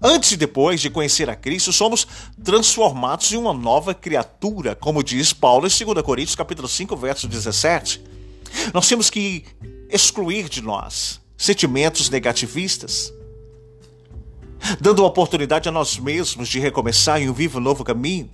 [0.01, 2.07] Antes e depois de conhecer a Cristo, somos
[2.43, 8.03] transformados em uma nova criatura, como diz Paulo em 2 Coríntios capítulo 5, verso 17.
[8.73, 9.43] Nós temos que
[9.89, 13.11] excluir de nós sentimentos negativistas,
[14.79, 18.29] dando a oportunidade a nós mesmos de recomeçar em um vivo novo caminho.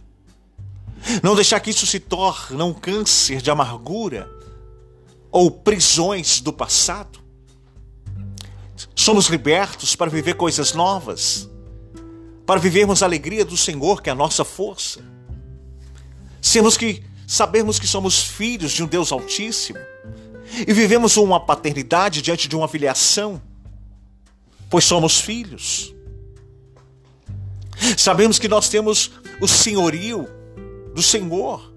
[1.22, 4.30] Não deixar que isso se torne um câncer de amargura
[5.32, 7.20] ou prisões do passado.
[8.96, 11.50] Somos libertos para viver coisas novas
[12.46, 15.02] para vivermos a alegria do Senhor, que é a nossa força.
[16.42, 19.80] Sermos que sabemos que somos filhos de um Deus Altíssimo
[20.68, 23.42] e vivemos uma paternidade diante de uma filiação,
[24.70, 25.96] pois somos filhos.
[27.98, 30.28] Sabemos que nós temos o senhorio
[30.94, 31.74] do Senhor.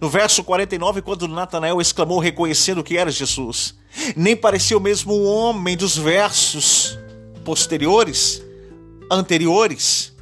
[0.00, 3.74] No verso 49, quando Natanael exclamou reconhecendo que era Jesus,
[4.14, 6.98] nem parecia o mesmo homem dos versos
[7.44, 8.42] posteriores,
[9.10, 10.14] anteriores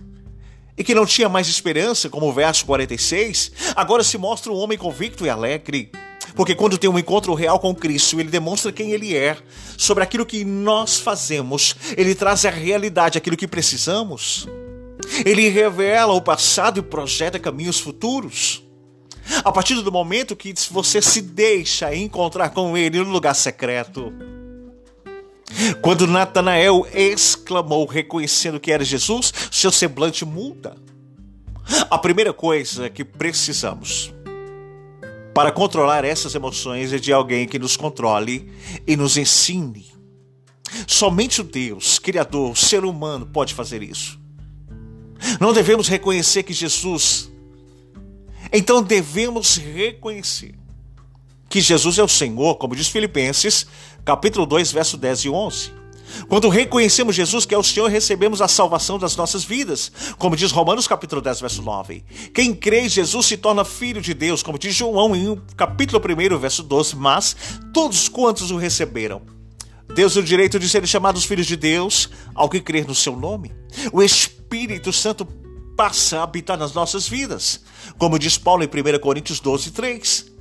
[0.77, 4.77] e que não tinha mais esperança, como o verso 46, agora se mostra um homem
[4.77, 5.91] convicto e alegre.
[6.35, 9.37] Porque quando tem um encontro real com Cristo, ele demonstra quem ele é,
[9.77, 14.49] sobre aquilo que nós fazemos, ele traz a realidade, aquilo que precisamos.
[15.25, 18.63] Ele revela o passado e projeta caminhos futuros.
[19.43, 24.13] A partir do momento que você se deixa encontrar com ele no lugar secreto,
[25.81, 30.77] quando Natanael exclamou, reconhecendo que era Jesus, seu semblante muda.
[31.91, 34.13] A primeira coisa que precisamos
[35.35, 38.53] para controlar essas emoções é de alguém que nos controle
[38.87, 39.87] e nos ensine.
[40.87, 44.24] Somente o Deus, Criador, ser humano, pode fazer isso.
[45.41, 47.31] Não devemos reconhecer que Jesus.
[48.53, 50.55] Então devemos reconhecer
[51.49, 53.67] que Jesus é o Senhor, como diz Filipenses,
[54.05, 55.85] capítulo 2, verso 10 e 11.
[56.29, 60.51] Quando reconhecemos Jesus que é o Senhor, recebemos a salvação das nossas vidas, como diz
[60.53, 62.05] Romanos capítulo 10, verso 9.
[62.33, 66.39] Quem crê em Jesus se torna filho de Deus, como diz João em capítulo 1,
[66.39, 67.37] verso 12, mas
[67.73, 69.23] todos quantos o receberam,
[69.95, 73.53] Deus o direito de serem chamados filhos de Deus ao que crer no seu nome.
[73.93, 74.34] O Espírito
[74.93, 75.27] Santo
[75.77, 77.61] passa a habitar nas nossas vidas,
[77.99, 80.33] como diz Paulo em 1 Coríntios 12, 3.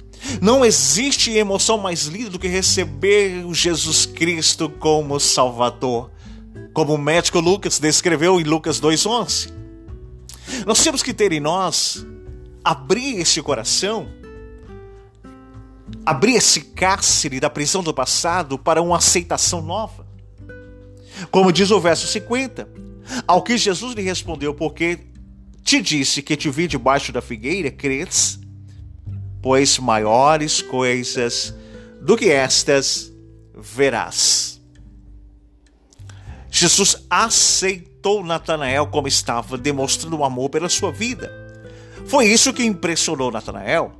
[0.41, 6.11] Não existe emoção mais linda do que receber Jesus Cristo como Salvador,
[6.73, 9.51] como o médico Lucas descreveu em Lucas 2:11.
[10.65, 12.05] Nós temos que ter em nós
[12.63, 14.07] abrir esse coração,
[16.05, 20.07] abrir esse cárcere da prisão do passado para uma aceitação nova.
[21.29, 22.67] Como diz o verso 50,
[23.27, 24.99] ao que Jesus lhe respondeu, porque
[25.63, 28.39] te disse que te vi debaixo da figueira, crês?
[29.43, 31.53] pois maiores coisas
[32.01, 33.11] do que estas
[33.53, 34.61] verás.
[36.49, 41.29] Jesus aceitou Natanael como estava, demonstrando o amor pela sua vida.
[42.05, 43.91] Foi isso que impressionou Natanael,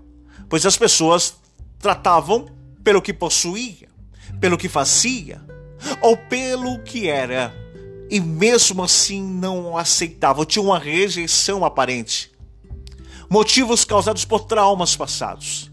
[0.47, 1.35] pois as pessoas
[1.77, 2.47] tratavam
[2.81, 3.89] pelo que possuía,
[4.39, 5.41] pelo que fazia,
[6.01, 7.53] ou pelo que era,
[8.13, 12.31] e mesmo assim não o aceitavam, tinha uma rejeição aparente
[13.33, 15.71] motivos causados por traumas passados.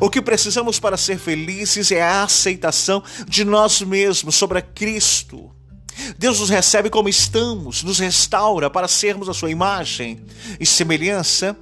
[0.00, 5.54] O que precisamos para ser felizes é a aceitação de nós mesmos sobre Cristo.
[6.16, 10.24] Deus nos recebe como estamos, nos restaura para sermos a sua imagem
[10.58, 11.54] e semelhança.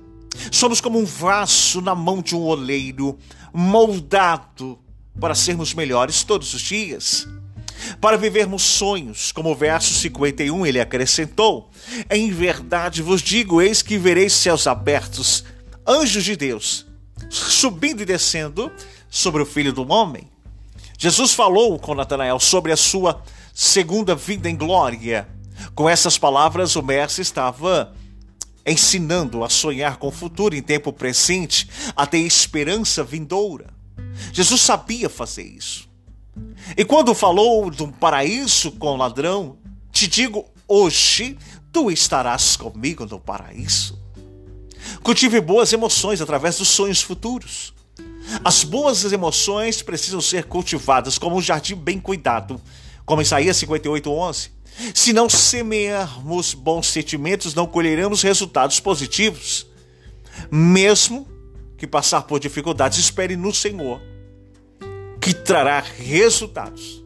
[0.52, 3.18] Somos como um vaso na mão de um oleiro,
[3.52, 4.78] moldado
[5.20, 7.26] para sermos melhores todos os dias.
[8.00, 11.70] Para vivermos sonhos, como o verso 51 ele acrescentou:
[12.10, 15.44] Em verdade vos digo, eis que vereis céus abertos,
[15.86, 16.86] anjos de Deus,
[17.30, 18.70] subindo e descendo
[19.10, 20.28] sobre o filho do homem.
[20.98, 23.22] Jesus falou com Natanael sobre a sua
[23.52, 25.28] segunda vinda em glória.
[25.74, 27.94] Com essas palavras, o mestre estava
[28.64, 33.66] ensinando a sonhar com o futuro em tempo presente, a ter esperança vindoura.
[34.32, 35.91] Jesus sabia fazer isso.
[36.76, 39.58] E quando falou um paraíso com o ladrão,
[39.90, 41.36] te digo hoje,
[41.72, 44.00] tu estarás comigo no paraíso.
[45.02, 47.74] Cultive boas emoções através dos sonhos futuros.
[48.44, 52.60] As boas emoções precisam ser cultivadas como um jardim bem cuidado,
[53.04, 54.50] como Isaías 58, 11.
[54.94, 59.66] Se não semearmos bons sentimentos, não colheremos resultados positivos.
[60.50, 61.26] Mesmo
[61.76, 64.00] que passar por dificuldades, espere no Senhor,
[65.22, 67.02] que trará resultados.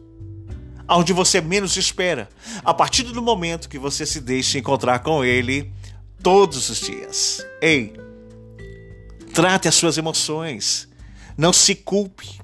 [0.89, 2.27] Onde você menos espera,
[2.65, 5.71] a partir do momento que você se deixa encontrar com Ele
[6.21, 7.45] todos os dias.
[7.61, 7.93] Ei,
[9.33, 10.89] trate as suas emoções,
[11.37, 12.39] não se culpe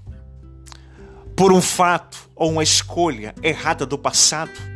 [1.35, 4.73] por um fato ou uma escolha errada do passado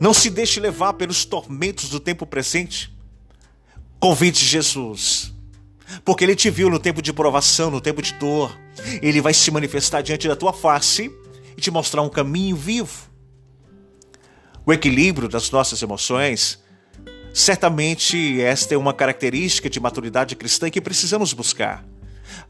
[0.00, 2.90] não se deixe levar pelos tormentos do tempo presente.
[4.00, 5.30] Convide Jesus,
[6.04, 8.56] porque Ele te viu no tempo de provação, no tempo de dor.
[9.02, 11.10] Ele vai se manifestar diante da tua face
[11.56, 13.10] e te mostrar um caminho vivo.
[14.64, 16.58] O equilíbrio das nossas emoções,
[17.32, 21.84] certamente esta é uma característica de maturidade cristã que precisamos buscar.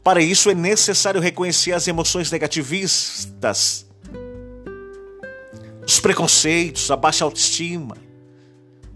[0.03, 3.85] Para isso é necessário reconhecer as emoções negativistas
[5.85, 7.97] os preconceitos, a baixa autoestima,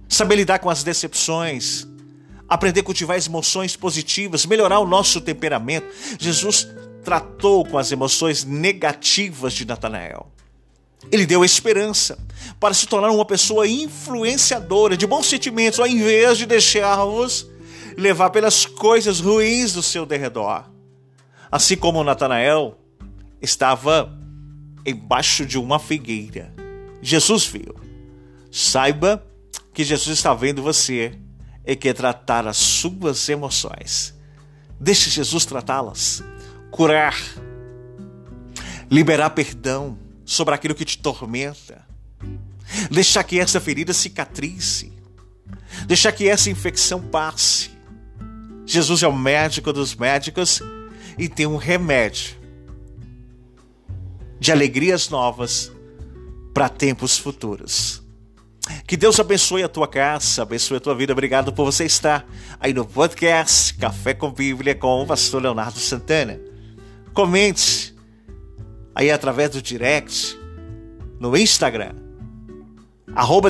[0.07, 1.87] saber lidar com as decepções,
[2.47, 5.87] aprender a cultivar as emoções positivas, melhorar o nosso temperamento.
[6.19, 6.67] Jesus
[7.03, 10.31] tratou com as emoções negativas de Natanael.
[11.11, 12.17] Ele deu esperança
[12.59, 17.47] para se tornar uma pessoa influenciadora de bons sentimentos, ao invés de deixar-vos
[17.95, 20.65] levar pelas coisas ruins do seu derredor.
[21.51, 22.77] Assim como Natanael
[23.41, 24.11] estava
[24.85, 26.55] embaixo de uma figueira
[27.05, 27.75] Jesus viu.
[28.51, 29.23] Saiba
[29.71, 31.13] que Jesus está vendo você
[31.65, 34.13] e quer tratar as suas emoções.
[34.79, 36.23] Deixe Jesus tratá-las,
[36.69, 37.15] curar,
[38.89, 41.85] liberar perdão sobre aquilo que te tormenta.
[42.91, 44.91] Deixar que essa ferida cicatrize.
[45.87, 47.71] Deixar que essa infecção passe.
[48.65, 50.61] Jesus é o médico dos médicos
[51.17, 52.35] e tem um remédio
[54.39, 55.71] de alegrias novas
[56.53, 58.04] para tempos futuros.
[58.87, 61.13] Que Deus abençoe a tua casa, abençoe a tua vida.
[61.13, 62.27] Obrigado por você estar
[62.59, 66.39] aí no podcast Café com Bíblia com o pastor Leonardo Santana.
[67.13, 67.95] Comente
[68.95, 70.37] aí através do direct
[71.19, 71.93] no Instagram.
[73.13, 73.49] Arroba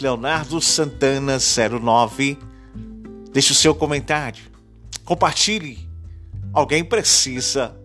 [0.00, 2.38] Leonardo Santana 09.
[3.32, 4.42] Deixe o seu comentário.
[5.04, 5.88] Compartilhe.
[6.52, 7.76] Alguém precisa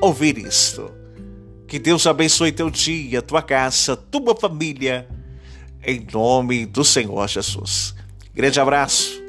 [0.00, 0.90] ouvir isto.
[1.66, 5.08] Que Deus abençoe teu dia, tua casa, tua família,
[5.86, 7.94] em nome do Senhor Jesus.
[8.34, 9.23] Grande abraço.